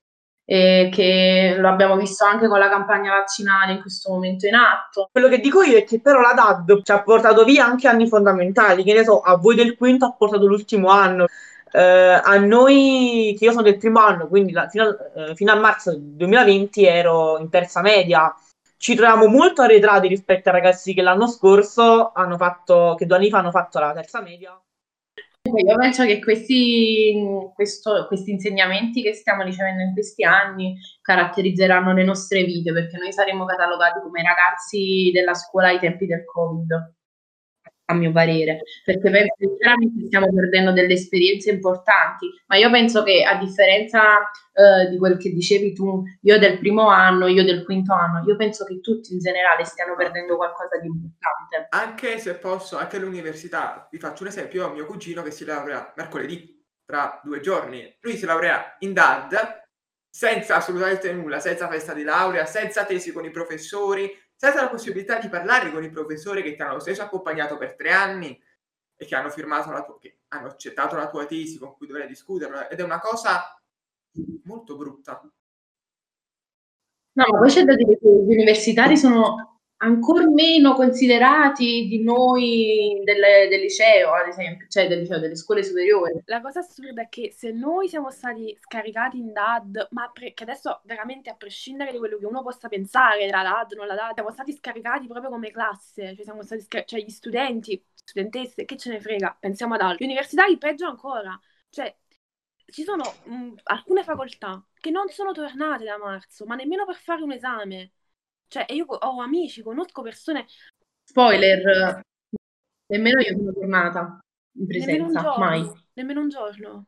e 0.46 0.90
che 0.94 1.56
lo 1.58 1.68
abbiamo 1.68 1.98
visto 1.98 2.24
anche 2.24 2.48
con 2.48 2.60
la 2.60 2.70
campagna 2.70 3.12
vaccinale 3.12 3.74
in 3.74 3.82
questo 3.82 4.12
momento 4.12 4.46
in 4.46 4.54
atto. 4.54 5.10
Quello 5.12 5.28
che 5.28 5.40
dico 5.40 5.64
io 5.64 5.78
è 5.78 5.84
che 5.84 6.00
però 6.00 6.22
la 6.22 6.34
DAD 6.34 6.84
ci 6.84 6.92
ha 6.92 7.02
portato 7.02 7.44
via 7.44 7.66
anche 7.66 7.88
anni 7.88 8.08
fondamentali, 8.08 8.84
che 8.84 8.94
ne 8.94 9.04
so, 9.04 9.22
a 9.22 9.36
voi 9.38 9.56
del 9.56 9.76
quinto 9.76 10.06
ha 10.06 10.12
portato 10.14 10.46
l'ultimo 10.46 10.90
anno. 10.90 11.26
Eh, 11.72 11.82
a 12.24 12.38
noi, 12.38 13.36
che 13.38 13.46
io 13.46 13.52
sono 13.52 13.64
del 13.64 13.78
primo 13.78 14.00
anno, 14.00 14.28
quindi 14.28 14.54
la, 14.54 14.70
fino, 14.70 14.84
a, 14.84 15.30
eh, 15.30 15.36
fino 15.36 15.52
a 15.52 15.56
marzo 15.56 15.94
2020 15.98 16.86
ero 16.86 17.38
in 17.40 17.50
terza 17.50 17.82
media, 17.82 18.34
ci 18.78 18.96
troviamo 18.96 19.28
molto 19.28 19.64
arretrati 19.64 20.08
rispetto 20.08 20.50
ai 20.50 20.56
ragazzi 20.56 20.94
che 20.94 21.02
l'anno 21.02 21.28
scorso 21.28 22.12
hanno 22.14 22.38
fatto, 22.38 22.96
che 22.98 23.06
due 23.06 23.18
anni 23.18 23.30
fa 23.30 23.40
hanno 23.40 23.52
fatto 23.52 23.80
la 23.80 23.94
terza 23.94 24.22
media. 24.22 24.58
Io 25.46 25.76
penso 25.76 26.06
che 26.06 26.20
questi, 26.20 27.14
questo, 27.54 28.08
questi 28.08 28.32
insegnamenti 28.32 29.04
che 29.04 29.14
stiamo 29.14 29.44
ricevendo 29.44 29.84
in 29.84 29.94
questi 29.94 30.24
anni 30.24 30.76
caratterizzeranno 31.02 31.94
le 31.94 32.04
nostre 32.04 32.44
vite, 32.44 32.74
perché 32.74 32.98
noi 32.98 33.14
saremo 33.14 33.46
catalogati 33.46 34.00
come 34.02 34.24
ragazzi 34.24 35.12
della 35.14 35.36
scuola 35.36 35.68
ai 35.68 35.80
tempi 35.80 36.08
del 36.08 36.26
Covid 36.26 36.95
a 37.86 37.94
mio 37.94 38.12
parere, 38.12 38.62
perché 38.84 39.10
penso 39.10 39.36
che 39.38 39.48
veramente 39.60 40.06
stiamo 40.08 40.34
perdendo 40.34 40.72
delle 40.72 40.94
esperienze 40.94 41.52
importanti, 41.52 42.28
ma 42.48 42.58
io 42.58 42.70
penso 42.72 43.04
che 43.04 43.24
a 43.24 43.38
differenza 43.38 44.30
eh, 44.54 44.90
di 44.90 44.98
quel 44.98 45.18
che 45.18 45.32
dicevi 45.32 45.74
tu, 45.74 46.04
io 46.22 46.40
del 46.40 46.58
primo 46.58 46.88
anno, 46.88 47.28
io 47.28 47.44
del 47.44 47.64
quinto 47.64 47.94
anno, 47.94 48.24
io 48.26 48.36
penso 48.36 48.66
che 48.66 48.80
tutti 48.80 49.14
in 49.14 49.20
generale 49.20 49.66
stiano 49.66 49.96
perdendo 49.96 50.36
qualcosa 50.36 50.80
di 50.82 50.88
importante. 50.88 51.68
Anche 51.70 52.18
se 52.18 52.36
posso, 52.36 52.78
anche 52.78 52.98
all'università, 52.98 53.88
vi 53.92 54.00
faccio 54.00 54.24
un 54.24 54.30
esempio, 54.30 54.62
io 54.62 54.68
ho 54.68 54.74
mio 54.74 54.86
cugino 54.86 55.22
che 55.22 55.32
si 55.32 55.46
laurea 55.46 55.94
mercoledì, 55.96 56.54
tra 56.86 57.20
due 57.24 57.40
giorni, 57.40 57.98
lui 58.02 58.16
si 58.16 58.26
laurea 58.26 58.76
in 58.80 58.94
DAD, 58.94 59.64
senza 60.08 60.56
assolutamente 60.56 61.12
nulla, 61.12 61.40
senza 61.40 61.68
festa 61.68 61.94
di 61.94 62.04
laurea, 62.04 62.46
senza 62.46 62.86
tesi 62.86 63.12
con 63.12 63.26
i 63.26 63.32
professori, 63.32 64.10
senza 64.36 64.62
la 64.62 64.70
possibilità 64.70 65.20
di 65.20 65.30
parlare 65.30 65.72
con 65.72 65.84
i 65.84 65.90
professori 65.90 66.44
che 66.44 66.56
ti 66.56 66.62
hanno 66.62 66.80
stesso 66.80 67.02
accompagnato 67.02 67.58
per 67.58 67.76
tre 67.76 67.92
anni 67.92 68.40
e 68.98 69.06
che 69.06 69.16
hanno 69.16 69.30
firmato 69.30 69.72
la 69.72 69.84
tua, 69.84 69.98
che 70.00 70.20
hanno 70.30 70.48
accettato 70.48 70.96
la 70.96 71.10
tua 71.10 71.26
tesi 71.26 71.58
con 71.58 71.74
cui 71.76 71.88
dovrai 71.88 72.08
discuterla 72.08 72.68
ed 72.68 72.80
è 72.80 72.84
una 72.84 73.00
cosa 73.00 73.60
molto 74.44 74.78
brutta. 74.78 75.22
No, 77.18 77.26
ma 77.32 77.40
poi 77.40 77.50
c'è 77.50 77.64
da 77.64 77.76
dire 77.76 77.98
che 77.98 78.10
gli 78.10 78.34
universitari 78.34 78.98
sono 78.98 79.55
ancora 79.86 80.28
meno 80.28 80.74
considerati 80.74 81.88
di 81.88 82.04
noi 82.04 83.02
del, 83.04 83.50
del, 83.50 83.60
liceo, 83.60 84.14
ad 84.14 84.28
esempio, 84.28 84.68
cioè 84.68 84.88
del 84.88 85.00
liceo, 85.00 85.20
delle 85.20 85.36
scuole 85.36 85.64
superiori. 85.64 86.22
La 86.26 86.42
cosa 86.42 86.60
assurda 86.60 87.04
è 87.04 87.10
che 87.10 87.32
se 87.32 87.52
noi 87.52 87.88
siamo 87.88 88.10
stati 88.10 88.58
scaricati 88.60 89.18
in 89.18 89.32
DAD, 89.32 89.88
ma 89.92 90.10
pre- 90.12 90.34
che 90.34 90.44
adesso 90.44 90.82
veramente 90.86 91.30
a 91.30 91.36
prescindere 91.36 91.92
da 91.92 92.00
quello 92.00 92.18
che 92.18 92.26
uno 92.26 92.42
possa 92.42 92.68
pensare, 92.68 93.30
la 93.30 93.44
DAD, 93.44 93.74
non 93.74 93.88
la 93.88 93.96
DAD, 93.96 94.14
siamo 94.16 94.32
stati 94.32 94.54
scaricati 94.54 95.08
proprio 95.08 95.30
come 95.30 95.52
classe, 95.52 96.16
cioè 96.16 96.24
siamo 96.24 96.42
stati 96.42 96.62
scar- 96.62 96.86
cioè 96.86 97.02
gli 97.02 97.10
studenti, 97.10 97.82
studentesse, 97.94 98.66
che 98.66 98.78
ce 98.78 98.90
ne 98.90 99.00
frega, 99.00 99.38
pensiamo 99.40 99.76
ad 99.76 99.82
altro. 99.82 100.04
Gli 100.04 100.08
universitari 100.08 100.58
peggio 100.58 100.88
ancora, 100.88 101.40
cioè 101.70 101.96
ci 102.72 102.84
sono 102.84 103.04
mh, 103.26 103.54
alcune 103.64 104.04
facoltà 104.04 104.64
che 104.74 104.90
non 104.90 105.08
sono 105.10 105.32
tornate 105.32 105.84
da 105.84 105.98
marzo, 105.98 106.46
ma 106.46 106.56
nemmeno 106.56 106.86
per 106.86 106.96
fare 106.96 107.22
un 107.24 107.32
esame. 107.32 107.92
Cioè, 108.48 108.66
io 108.70 108.86
ho 108.86 109.22
amici, 109.22 109.62
conosco 109.62 110.02
persone... 110.02 110.46
Spoiler, 111.04 112.02
nemmeno 112.88 113.22
io 113.22 113.38
sono 113.38 113.52
tornata 113.54 114.20
in 114.58 114.66
presenza, 114.66 114.92
nemmeno 114.92 115.08
un 115.08 115.14
giorno, 115.14 115.38
mai. 115.38 115.72
Nemmeno 115.94 116.22
un 116.22 116.30
giorno. 116.30 116.88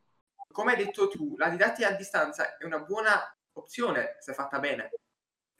Come 0.50 0.72
hai 0.72 0.84
detto 0.84 1.08
tu, 1.08 1.36
la 1.36 1.48
didattica 1.48 1.88
a 1.88 1.92
distanza 1.92 2.56
è 2.56 2.64
una 2.64 2.80
buona 2.80 3.20
opzione 3.52 4.16
se 4.18 4.32
fatta 4.34 4.58
bene. 4.58 4.90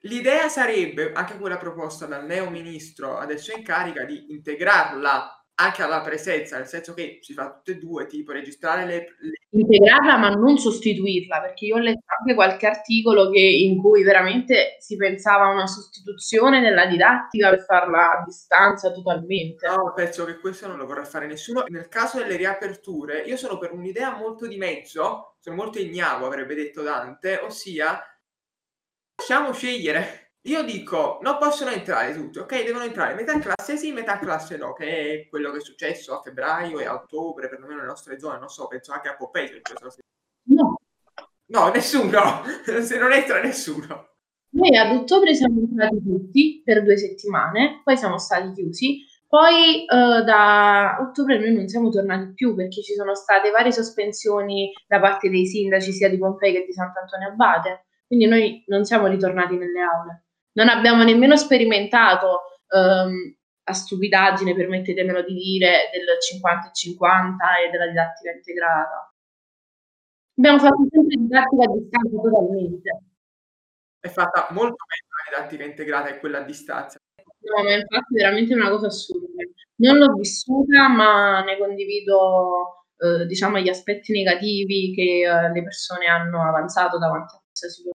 L'idea 0.03 0.49
sarebbe, 0.49 1.13
anche 1.13 1.37
quella 1.39 1.57
proposta 1.57 2.07
dal 2.07 2.25
neo 2.25 2.51
ministro 2.51 3.17
adesso 3.19 3.53
in 3.53 3.63
carica, 3.65 4.05
di 4.05 4.33
integrarla 4.33 5.38
anche 5.61 5.83
alla 5.83 6.01
presenza, 6.01 6.57
nel 6.57 6.67
senso 6.67 6.95
che 6.95 7.19
si 7.21 7.33
fa 7.33 7.53
tutte 7.53 7.73
e 7.73 7.79
due, 7.79 8.07
tipo 8.07 8.31
registrare 8.33 8.87
le, 8.87 9.17
le... 9.19 9.33
Integrarla 9.51 10.17
ma 10.17 10.29
non 10.31 10.57
sostituirla, 10.57 11.41
perché 11.41 11.67
io 11.67 11.77
ho 11.77 11.81
letto 11.81 12.05
anche 12.19 12.35
qualche 12.35 12.67
articolo 12.67 13.29
che, 13.31 13.41
in 13.41 13.79
cui 13.79 14.05
veramente 14.05 14.77
si 14.79 14.97
pensava 14.97 15.47
a 15.47 15.53
una 15.53 15.67
sostituzione 15.67 16.61
della 16.61 16.87
didattica 16.87 17.51
per 17.51 17.65
farla 17.65 18.13
a 18.13 18.25
distanza 18.25 18.93
totalmente. 18.93 19.67
No, 19.67 19.93
penso 19.95 20.25
che 20.25 20.39
questo 20.39 20.69
non 20.69 20.77
lo 20.77 20.87
vorrà 20.87 21.05
fare 21.05 21.27
nessuno. 21.27 21.65
Nel 21.69 21.89
caso 21.89 22.19
delle 22.19 22.37
riaperture, 22.37 23.23
io 23.23 23.37
sono 23.37 23.59
per 23.59 23.73
un'idea 23.73 24.17
molto 24.17 24.47
di 24.47 24.59
mezzo, 24.59 25.37
sono 25.41 25.57
molto 25.57 25.81
ignavo, 25.81 26.27
avrebbe 26.27 26.55
detto 26.55 26.83
Dante, 26.83 27.39
ossia 27.39 28.01
lasciamo 29.17 29.53
scegliere 29.53 30.28
io 30.49 30.63
dico, 30.65 31.19
non 31.21 31.37
possono 31.39 31.71
entrare 31.71 32.15
tutti, 32.15 32.39
ok? 32.39 32.65
Devono 32.65 32.85
entrare 32.85 33.15
metà 33.15 33.39
classe 33.39 33.77
sì, 33.77 33.93
metà 33.93 34.19
classe 34.19 34.57
no, 34.57 34.73
che 34.73 34.87
è 34.87 35.29
quello 35.29 35.51
che 35.51 35.59
è 35.59 35.61
successo 35.61 36.17
a 36.17 36.23
febbraio 36.23 36.79
e 36.79 36.87
a 36.87 36.95
ottobre, 36.95 37.49
perlomeno 37.49 37.81
nelle 37.81 37.91
nostre 37.91 38.19
zone, 38.19 38.39
non 38.39 38.49
so, 38.49 38.67
penso 38.67 38.93
anche 38.93 39.09
a 39.09 39.17
Pompei. 39.17 39.61
No. 40.45 40.81
No, 41.47 41.69
nessuno, 41.69 42.43
se 42.83 42.99
non 42.99 43.13
entra 43.13 43.43
nessuno. 43.43 44.09
Noi 44.51 44.77
ad 44.77 44.97
ottobre 44.97 45.35
siamo 45.35 45.61
entrati 45.61 46.03
tutti 46.03 46.63
per 46.65 46.83
due 46.83 46.97
settimane, 46.97 47.83
poi 47.85 47.99
siamo 47.99 48.17
stati 48.17 48.53
chiusi, 48.53 49.05
poi 49.27 49.85
uh, 49.87 50.25
da 50.25 50.97
ottobre 51.01 51.39
noi 51.39 51.53
non 51.53 51.69
siamo 51.69 51.91
tornati 51.91 52.33
più 52.33 52.55
perché 52.55 52.83
ci 52.83 52.95
sono 52.95 53.15
state 53.15 53.51
varie 53.51 53.73
sospensioni 53.73 54.73
da 54.87 54.99
parte 54.99 55.29
dei 55.29 55.47
sindaci 55.47 55.93
sia 55.93 56.09
di 56.09 56.17
Pompei 56.17 56.53
che 56.53 56.65
di 56.65 56.73
Sant'Antonio 56.73 57.29
Abate, 57.29 57.87
quindi 58.07 58.27
noi 58.27 58.65
non 58.69 58.85
siamo 58.85 59.07
ritornati 59.07 59.57
nelle 59.59 59.81
aule 59.81 60.23
non 60.59 60.69
abbiamo 60.69 61.05
nemmeno 61.05 61.37
sperimentato 61.37 62.59
um, 62.75 63.37
a 63.63 63.73
stupidaggine, 63.73 64.57
permettetemelo 64.57 65.23
di 65.23 65.35
dire, 65.35 65.89
del 65.93 66.21
50 66.21 66.69
e 66.69 66.73
50 66.73 67.45
e 67.59 67.71
della 67.71 67.87
didattica 67.87 68.33
integrata. 68.33 69.13
Abbiamo 70.37 70.59
fatto 70.59 70.87
sempre 70.91 71.17
didattica 71.17 71.63
a 71.63 71.73
distanza 71.73 72.21
totalmente. 72.21 73.03
È 74.01 74.09
fatta 74.09 74.49
molto 74.51 74.77
meglio 74.89 75.15
la 75.15 75.39
didattica 75.39 75.65
integrata 75.65 76.09
e 76.09 76.19
quella 76.19 76.39
a 76.39 76.45
distanza. 76.45 76.99
No, 77.41 77.63
ma 77.63 77.75
infatti 77.75 78.15
è 78.15 78.23
veramente 78.23 78.55
una 78.55 78.71
cosa 78.71 78.87
assurda. 78.89 79.45
Non 79.77 79.99
l'ho 79.99 80.13
vissuta, 80.15 80.89
ma 80.89 81.43
ne 81.45 81.57
condivido 81.57 82.87
eh, 82.97 83.27
diciamo 83.27 83.59
gli 83.59 83.69
aspetti 83.69 84.13
negativi 84.13 84.93
che 84.93 85.23
eh, 85.23 85.53
le 85.53 85.63
persone 85.63 86.07
hanno 86.07 86.43
avanzato 86.43 86.99
davanti 86.99 87.37
a 87.37 87.43
questa 87.47 87.69
situazione. 87.69 87.98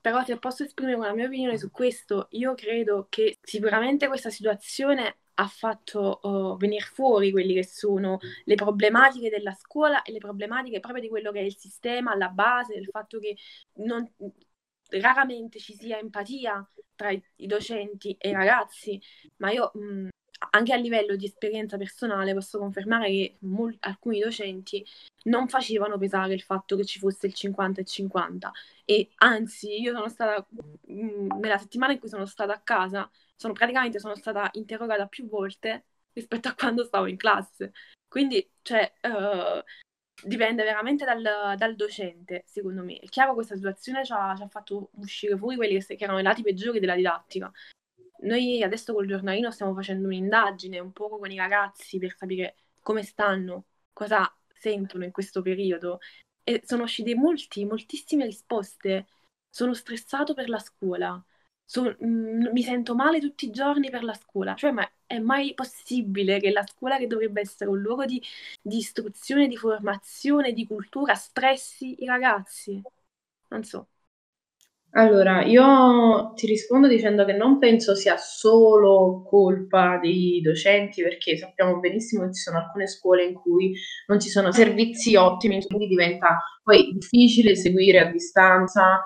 Però 0.00 0.24
se 0.24 0.38
posso 0.38 0.64
esprimere 0.64 0.96
una 0.96 1.12
mia 1.12 1.26
opinione 1.26 1.58
su 1.58 1.70
questo, 1.70 2.28
io 2.32 2.54
credo 2.54 3.06
che 3.08 3.38
sicuramente 3.42 4.06
questa 4.06 4.30
situazione 4.30 5.18
ha 5.34 5.46
fatto 5.46 6.18
uh, 6.22 6.56
venire 6.56 6.84
fuori 6.84 7.30
quelle 7.30 7.54
che 7.54 7.64
sono 7.64 8.18
le 8.44 8.54
problematiche 8.56 9.30
della 9.30 9.54
scuola 9.54 10.02
e 10.02 10.12
le 10.12 10.18
problematiche 10.18 10.80
proprio 10.80 11.02
di 11.02 11.08
quello 11.08 11.30
che 11.30 11.40
è 11.40 11.42
il 11.42 11.56
sistema 11.56 12.12
alla 12.12 12.28
base, 12.28 12.74
del 12.74 12.88
fatto 12.90 13.18
che 13.20 13.36
non, 13.74 14.08
raramente 14.90 15.58
ci 15.58 15.74
sia 15.74 15.98
empatia 15.98 16.66
tra 16.94 17.10
i, 17.10 17.22
docenti 17.46 18.16
e 18.18 18.30
i 18.30 18.32
ragazzi, 18.32 19.00
ma 19.36 19.50
io 19.50 19.70
mh, 19.74 20.08
anche 20.50 20.72
a 20.72 20.76
livello 20.76 21.16
di 21.16 21.26
esperienza 21.26 21.76
personale 21.76 22.34
posso 22.34 22.58
confermare 22.58 23.08
che 23.08 23.36
mol- 23.40 23.76
alcuni 23.80 24.20
docenti 24.20 24.84
non 25.24 25.48
facevano 25.48 25.98
pesare 25.98 26.34
il 26.34 26.42
fatto 26.42 26.76
che 26.76 26.84
ci 26.84 26.98
fosse 26.98 27.26
il 27.26 27.34
50 27.34 27.80
e 27.80 27.84
50 27.84 28.52
e 28.84 29.10
anzi 29.16 29.80
io 29.80 29.92
sono 29.92 30.08
stata 30.08 30.46
mh, 30.86 30.92
mm, 30.92 31.28
nella 31.40 31.58
settimana 31.58 31.92
in 31.92 31.98
cui 31.98 32.08
sono 32.08 32.26
stata 32.26 32.54
a 32.54 32.60
casa 32.60 33.10
sono 33.36 33.52
praticamente 33.52 33.98
sono 33.98 34.14
stata 34.16 34.48
interrogata 34.54 35.06
più 35.06 35.28
volte 35.28 35.84
rispetto 36.12 36.48
a 36.48 36.54
quando 36.54 36.84
stavo 36.84 37.06
in 37.06 37.16
classe. 37.16 37.72
Quindi 38.08 38.48
cioè 38.62 38.92
uh, 39.02 39.62
dipende 40.26 40.64
veramente 40.64 41.04
dal, 41.04 41.56
dal, 41.56 41.76
docente 41.76 42.44
secondo 42.46 42.82
me. 42.82 42.98
È 42.98 43.06
chiaro 43.06 43.34
questa 43.34 43.54
situazione 43.54 44.04
ci 44.04 44.12
ha, 44.12 44.34
ci 44.36 44.42
ha 44.42 44.48
fatto 44.48 44.90
uscire 44.94 45.36
fuori 45.36 45.56
quelli 45.56 45.78
che, 45.78 45.96
che 45.96 46.04
erano 46.04 46.18
i 46.18 46.22
lati 46.22 46.42
peggiori 46.42 46.80
della 46.80 46.96
didattica 46.96 47.50
noi 48.20 48.62
adesso 48.62 48.92
col 48.92 49.06
giornalino 49.06 49.50
stiamo 49.50 49.74
facendo 49.74 50.06
un'indagine 50.08 50.78
un 50.78 50.92
po' 50.92 51.08
con 51.18 51.30
i 51.30 51.36
ragazzi 51.36 51.98
per 51.98 52.16
capire 52.16 52.56
come 52.80 53.02
stanno, 53.02 53.64
cosa 53.92 54.32
sentono 54.54 55.04
in 55.04 55.10
questo 55.12 55.42
periodo 55.42 55.98
e 56.42 56.62
sono 56.64 56.84
uscite 56.84 57.14
molti, 57.14 57.64
moltissime 57.64 58.24
risposte. 58.24 59.06
Sono 59.50 59.74
stressato 59.74 60.34
per 60.34 60.48
la 60.48 60.58
scuola, 60.58 61.22
So, 61.64 61.82
mh, 61.98 62.50
mi 62.52 62.62
sento 62.62 62.94
male 62.94 63.20
tutti 63.20 63.44
i 63.46 63.50
giorni 63.50 63.90
per 63.90 64.02
la 64.02 64.14
scuola, 64.14 64.54
cioè 64.54 64.70
ma 64.70 64.90
è 65.06 65.18
mai 65.18 65.52
possibile 65.54 66.40
che 66.40 66.50
la 66.50 66.66
scuola 66.66 66.96
che 66.96 67.06
dovrebbe 67.06 67.42
essere 67.42 67.68
un 67.68 67.78
luogo 67.80 68.06
di, 68.06 68.22
di 68.62 68.78
istruzione, 68.78 69.48
di 69.48 69.56
formazione, 69.58 70.52
di 70.54 70.66
cultura, 70.66 71.14
stressi 71.14 72.02
i 72.02 72.06
ragazzi? 72.06 72.82
Non 73.50 73.64
so. 73.64 73.88
Allora, 74.92 75.44
io 75.44 76.32
ti 76.34 76.46
rispondo 76.46 76.88
dicendo 76.88 77.24
che 77.26 77.34
non 77.34 77.58
penso 77.58 77.94
sia 77.94 78.16
solo 78.16 79.22
colpa 79.28 79.98
dei 80.00 80.40
docenti, 80.40 81.02
perché 81.02 81.36
sappiamo 81.36 81.78
benissimo 81.78 82.24
che 82.24 82.32
ci 82.32 82.40
sono 82.40 82.58
alcune 82.58 82.86
scuole 82.86 83.24
in 83.24 83.34
cui 83.34 83.74
non 84.06 84.18
ci 84.18 84.30
sono 84.30 84.50
servizi 84.50 85.14
ottimi, 85.14 85.62
quindi 85.66 85.86
diventa 85.88 86.38
poi 86.62 86.90
difficile 86.92 87.54
seguire 87.54 87.98
a 88.00 88.10
distanza 88.10 89.04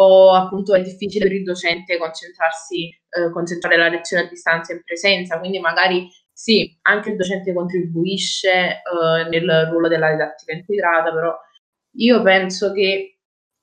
o 0.00 0.32
appunto 0.34 0.74
è 0.74 0.82
difficile 0.82 1.26
per 1.26 1.34
il 1.34 1.42
docente 1.42 1.98
concentrarsi, 1.98 2.88
eh, 2.88 3.30
concentrare 3.32 3.76
la 3.76 3.88
lezione 3.88 4.24
a 4.24 4.28
distanza 4.28 4.72
in 4.72 4.82
presenza, 4.84 5.38
quindi 5.40 5.58
magari 5.58 6.08
sì, 6.32 6.78
anche 6.82 7.10
il 7.10 7.16
docente 7.16 7.52
contribuisce 7.52 8.50
eh, 8.50 9.28
nel 9.28 9.66
ruolo 9.70 9.88
della 9.88 10.10
didattica 10.12 10.52
integrata, 10.52 11.12
però 11.12 11.36
io 11.96 12.22
penso 12.22 12.72
che 12.72 13.17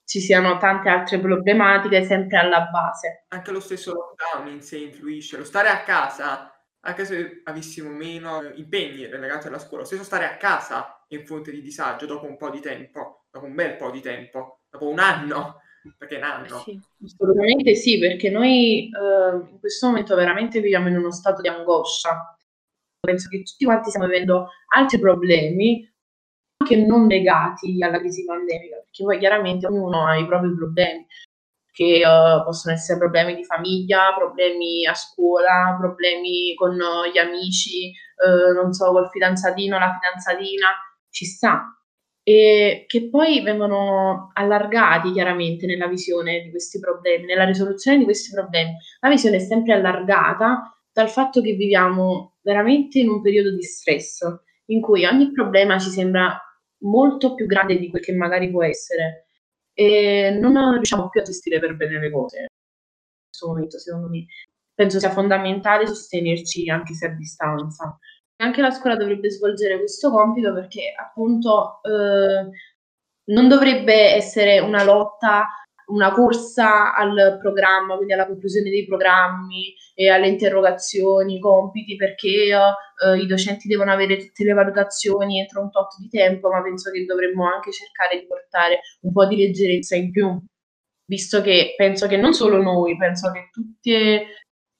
ci 0.06 0.20
siano 0.20 0.58
tante 0.58 0.88
altre 0.90 1.20
problematiche 1.20 2.06
sempre 2.06 2.38
alla 2.38 2.68
base. 2.72 3.26
Anche 3.30 3.52
lo 3.52 3.60
stesso 3.60 3.94
lockdown 3.94 4.54
in 4.54 4.62
sé 4.62 4.78
influisce, 4.78 5.38
lo 5.38 5.44
stare 5.44 5.70
a 5.70 5.82
casa, 5.82 6.52
anche 6.82 7.06
se 7.06 7.42
avessimo 7.44 7.90
meno 7.90 8.52
impegni 8.54 9.08
legati 9.08 9.48
alla 9.48 9.60
scuola, 9.60 9.82
lo 9.82 9.88
stesso 9.88 10.04
stare 10.04 10.26
a 10.26 10.38
casa 10.38 11.04
è 11.08 11.16
in 11.16 11.26
fonte 11.26 11.52
di 11.52 11.62
disagio 11.62 12.06
dopo 12.06 12.28
un 12.28 12.38
po' 12.38 12.52
di 12.52 12.60
tempo, 12.60 13.26
dopo 13.32 13.46
un 13.46 13.56
bel 13.56 13.76
po' 13.76 13.90
di 13.90 14.02
tempo, 14.02 14.62
dopo 14.70 14.88
un 14.88 15.00
anno, 15.00 15.62
perché 15.98 16.16
è 16.16 16.18
un 16.20 16.24
anno. 16.24 16.60
Sì, 16.60 16.80
assolutamente 17.04 17.74
sì, 17.74 17.98
perché 17.98 18.30
noi 18.30 18.90
eh, 18.90 19.50
in 19.50 19.60
questo 19.60 19.88
momento 19.88 20.16
veramente 20.16 20.62
viviamo 20.62 20.88
in 20.88 20.98
uno 20.98 21.12
stato 21.12 21.42
di 21.42 21.48
angoscia. 21.48 22.38
Penso 23.00 23.30
che 23.30 23.44
tutti 23.44 23.66
quanti 23.66 23.90
stiamo 23.90 24.08
vivendo 24.08 24.50
altri 24.76 25.00
problemi, 25.00 25.92
anche 26.66 26.76
non 26.84 27.06
legati 27.08 27.82
alla 27.84 28.00
crisi 28.00 28.26
pandemica, 28.26 28.78
perché 28.78 29.04
poi 29.04 29.20
chiaramente 29.20 29.68
ognuno 29.68 30.08
ha 30.08 30.18
i 30.18 30.26
propri 30.26 30.56
problemi, 30.56 31.06
che 31.72 32.02
uh, 32.04 32.44
possono 32.44 32.74
essere 32.74 32.98
problemi 32.98 33.36
di 33.36 33.44
famiglia, 33.44 34.16
problemi 34.18 34.86
a 34.88 34.94
scuola, 34.96 35.76
problemi 35.78 36.56
con 36.56 36.72
uh, 36.72 37.12
gli 37.12 37.18
amici, 37.18 37.92
uh, 38.26 38.54
non 38.54 38.74
so, 38.74 38.92
col 38.92 39.10
fidanzatino, 39.10 39.78
la 39.78 39.94
fidanzatina, 39.94 40.68
ci 41.10 41.26
sta. 41.26 41.70
E 42.24 42.86
che 42.88 43.10
poi 43.10 43.42
vengono 43.42 44.32
allargati 44.34 45.12
chiaramente 45.12 45.68
nella 45.68 45.88
visione 45.88 46.42
di 46.42 46.50
questi 46.50 46.80
problemi, 46.80 47.26
nella 47.26 47.46
risoluzione 47.46 48.00
di 48.00 48.04
questi 48.04 48.34
problemi. 48.34 48.72
La 49.02 49.10
visione 49.10 49.36
è 49.36 49.40
sempre 49.40 49.74
allargata 49.74 50.76
dal 50.92 51.10
fatto 51.10 51.42
che 51.42 51.54
viviamo 51.54 52.38
veramente 52.42 53.00
in 53.00 53.10
un 53.10 53.22
periodo 53.22 53.52
di 53.54 53.62
stress, 53.62 54.22
in 54.68 54.82
cui 54.82 55.06
ogni 55.06 55.32
problema 55.32 55.78
ci 55.78 55.90
sembra 55.90 56.40
molto 56.80 57.34
più 57.36 57.46
grande 57.46 57.78
di 57.78 57.90
quel 57.90 58.02
che 58.02 58.14
magari 58.14 58.50
può 58.52 58.64
essere 58.64 59.28
e 59.74 60.38
non 60.40 60.74
riusciamo 60.74 61.10
più 61.10 61.20
a 61.22 61.24
gestire 61.24 61.60
per 61.60 61.76
bene 61.76 62.00
le 62.00 62.12
cose 62.12 62.40
in 62.40 62.48
questo 63.28 63.48
momento, 63.48 63.80
secondo 63.80 64.08
me. 64.10 64.26
Penso 64.74 65.00
sia 65.00 65.10
fondamentale 65.12 65.88
sostenerci 65.88 66.70
anche 66.70 66.94
se 66.94 67.08
a 67.08 67.10
distanza. 67.10 67.98
Anche 68.38 68.62
la 68.62 68.72
scuola 68.72 68.98
dovrebbe 68.98 69.30
svolgere 69.32 69.78
questo 69.78 70.12
compito 70.12 70.54
perché 70.54 70.94
appunto 70.98 71.80
eh, 71.84 72.50
non 73.32 73.48
dovrebbe 73.48 74.14
essere 74.14 74.60
una 74.60 74.84
lotta 74.84 75.48
una 75.88 76.12
corsa 76.12 76.96
al 76.96 77.38
programma, 77.40 77.96
quindi 77.96 78.14
alla 78.14 78.26
conclusione 78.26 78.70
dei 78.70 78.86
programmi 78.86 79.74
e 79.94 80.10
alle 80.10 80.28
interrogazioni, 80.28 81.40
compiti, 81.40 81.96
perché 81.96 82.54
uh, 82.56 83.14
i 83.16 83.26
docenti 83.28 83.68
devono 83.68 83.92
avere 83.92 84.18
tutte 84.18 84.44
le 84.44 84.54
valutazioni 84.54 85.40
entro 85.40 85.62
un 85.62 85.72
tot 85.72 85.98
di 86.00 86.10
tempo, 86.10 86.50
ma 86.50 86.62
penso 86.62 86.92
che 86.92 87.06
dovremmo 87.06 87.48
anche 87.48 87.72
cercare 87.72 88.20
di 88.20 88.26
portare 88.26 88.80
un 89.02 89.12
po' 89.12 89.26
di 89.26 89.38
leggerezza 89.38 89.96
in 89.96 90.12
più, 90.12 90.42
visto 91.06 91.42
che 91.42 91.74
penso 91.78 92.08
che 92.08 92.18
non 92.18 92.34
solo 92.34 92.62
noi, 92.62 92.98
penso 92.98 93.32
che 93.32 93.50
tutte, 93.52 94.26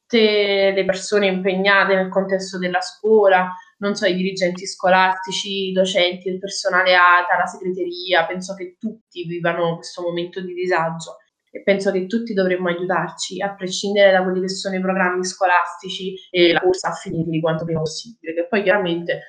tutte 0.06 0.72
le 0.72 0.86
persone 0.86 1.28
impegnate 1.28 1.96
nel 1.96 2.10
contesto 2.10 2.58
della 2.58 2.82
scuola, 2.82 3.54
non 3.78 3.96
so, 3.96 4.06
i 4.06 4.16
dirigenti 4.16 4.66
scolastici, 4.66 5.70
i 5.70 5.72
docenti, 5.72 6.30
il 6.30 6.40
personale 6.40 6.96
ATA, 6.96 7.38
la 7.38 7.46
segreteria, 7.46 8.26
penso 8.26 8.54
che 8.56 8.78
tutti 8.80 9.26
vivano 9.26 9.76
questo 9.76 10.02
momento 10.02 10.42
di 10.42 10.54
disagio 10.54 11.18
e 11.56 11.64
penso 11.64 11.92
che 11.92 12.06
tutti 12.06 12.34
dovremmo 12.34 12.68
aiutarci, 12.68 13.42
a 13.42 13.56
prescindere 13.56 14.12
da 14.12 14.24
quelli 14.24 14.42
che 14.42 14.50
sono 14.50 14.76
i 14.76 14.82
programmi 14.82 15.24
scolastici 15.24 16.14
e 16.30 16.52
la 16.52 16.60
corsa 16.60 16.90
a 16.90 16.94
finirli 16.94 17.40
quanto 17.40 17.64
prima 17.64 17.80
possibile, 17.80 18.34
che 18.34 18.48
poi 18.48 18.62
chiaramente 18.62 19.22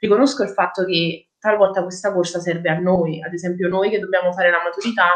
riconosco 0.00 0.42
il 0.42 0.48
fatto 0.48 0.84
che 0.84 1.28
talvolta 1.38 1.82
questa 1.82 2.12
corsa 2.12 2.40
serve 2.40 2.70
a 2.70 2.78
noi, 2.78 3.22
ad 3.22 3.34
esempio 3.34 3.68
noi 3.68 3.90
che 3.90 3.98
dobbiamo 3.98 4.32
fare 4.32 4.50
la 4.50 4.62
maturità, 4.64 5.10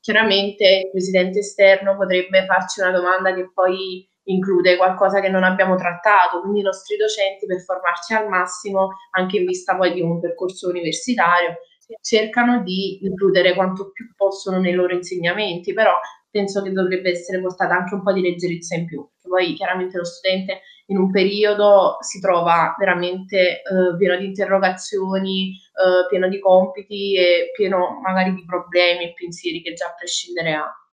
chiaramente 0.00 0.82
il 0.84 0.90
presidente 0.90 1.40
esterno 1.40 1.96
potrebbe 1.96 2.44
farci 2.46 2.80
una 2.80 2.92
domanda 2.92 3.34
che 3.34 3.50
poi 3.52 4.08
include 4.28 4.76
qualcosa 4.76 5.20
che 5.20 5.28
non 5.28 5.42
abbiamo 5.42 5.76
trattato, 5.76 6.40
quindi 6.40 6.60
i 6.60 6.62
nostri 6.62 6.96
docenti 6.96 7.46
per 7.46 7.60
formarci 7.60 8.14
al 8.14 8.28
massimo, 8.28 8.88
anche 9.12 9.38
in 9.38 9.46
vista 9.46 9.76
poi 9.76 9.92
di 9.92 10.00
un 10.00 10.20
percorso 10.20 10.68
universitario, 10.68 11.58
cercano 12.00 12.62
di 12.62 13.04
includere 13.04 13.54
quanto 13.54 13.90
più 13.90 14.12
possono 14.14 14.58
nei 14.58 14.74
loro 14.74 14.94
insegnamenti, 14.94 15.72
però 15.72 15.92
penso 16.30 16.62
che 16.62 16.72
dovrebbe 16.72 17.10
essere 17.10 17.40
portata 17.40 17.74
anche 17.74 17.94
un 17.94 18.02
po' 18.02 18.12
di 18.12 18.20
leggerezza 18.20 18.74
in 18.74 18.84
più, 18.84 19.08
perché 19.10 19.28
poi 19.28 19.54
chiaramente 19.54 19.96
lo 19.96 20.04
studente 20.04 20.60
in 20.86 20.98
un 20.98 21.10
periodo 21.10 21.96
si 22.00 22.20
trova 22.20 22.74
veramente 22.78 23.62
eh, 23.62 23.96
pieno 23.96 24.16
di 24.16 24.26
interrogazioni, 24.26 25.52
eh, 25.52 26.06
pieno 26.08 26.28
di 26.28 26.38
compiti 26.38 27.16
e 27.16 27.50
pieno 27.54 27.98
magari 28.02 28.34
di 28.34 28.44
problemi 28.44 29.04
e 29.04 29.14
pensieri 29.14 29.62
che 29.62 29.72
già 29.72 29.86
a 29.86 29.94
prescindere 29.96 30.52
ha. 30.52 30.87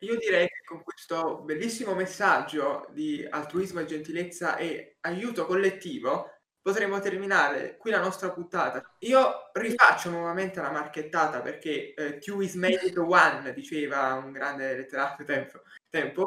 Io 0.00 0.16
direi 0.16 0.48
che 0.48 0.64
con 0.64 0.82
questo 0.82 1.42
bellissimo 1.42 1.94
messaggio 1.94 2.86
di 2.90 3.26
altruismo 3.28 3.80
e 3.80 3.86
gentilezza 3.86 4.56
e 4.56 4.96
aiuto 5.00 5.46
collettivo 5.46 6.30
potremo 6.60 6.98
terminare 7.00 7.76
qui 7.76 7.90
la 7.90 8.00
nostra 8.00 8.30
puntata. 8.30 8.82
Io 9.00 9.50
rifaccio 9.52 10.10
nuovamente 10.10 10.60
la 10.60 10.70
marchettata 10.70 11.40
perché 11.40 11.94
eh, 11.94 12.18
Q 12.18 12.40
is 12.40 12.54
made 12.54 12.80
it 12.86 12.96
one, 12.96 13.52
diceva 13.52 14.14
un 14.14 14.32
grande 14.32 14.74
letterato 14.74 15.24
tempo, 15.24 15.62
tempo 15.90 16.24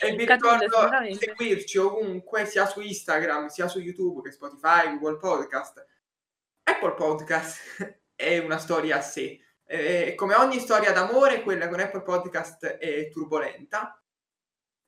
e 0.00 0.14
vi 0.14 0.24
ricordo 0.24 0.88
di 1.02 1.14
seguirci 1.14 1.78
ovunque, 1.78 2.46
sia 2.46 2.66
su 2.66 2.80
Instagram, 2.80 3.48
sia 3.48 3.68
su 3.68 3.80
YouTube, 3.80 4.22
che 4.22 4.30
Spotify, 4.30 4.98
Google 4.98 5.18
Podcast. 5.18 5.86
Apple 6.62 6.94
Podcast 6.94 7.98
è 8.14 8.38
una 8.38 8.58
storia 8.58 8.96
a 8.96 9.00
sé 9.00 9.43
eh, 9.66 10.14
come 10.14 10.34
ogni 10.34 10.58
storia 10.58 10.92
d'amore, 10.92 11.42
quella 11.42 11.68
con 11.68 11.80
Apple 11.80 12.02
Podcast 12.02 12.64
è 12.66 13.08
turbolenta. 13.10 13.98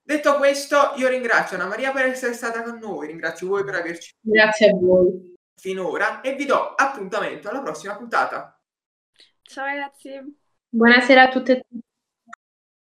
Detto 0.02 0.36
questo, 0.36 0.92
io 0.96 1.08
ringrazio 1.08 1.56
Anna 1.56 1.66
Maria 1.66 1.90
per 1.92 2.04
essere 2.06 2.32
stata 2.32 2.62
con 2.62 2.78
noi, 2.78 3.08
ringrazio 3.08 3.48
voi 3.48 3.64
per 3.64 3.74
averci 3.74 4.14
Grazie 4.20 4.68
a 4.68 4.74
voi. 4.74 5.34
finora 5.56 6.20
e 6.20 6.34
vi 6.34 6.44
do 6.44 6.74
appuntamento 6.74 7.48
alla 7.48 7.62
prossima 7.62 7.96
puntata. 7.96 8.56
Ciao 9.42 9.64
ragazzi. 9.64 10.10
Buonasera 10.68 11.22
a 11.22 11.28
tutte 11.28 11.52
e 11.52 11.60
tutti. 11.68 11.85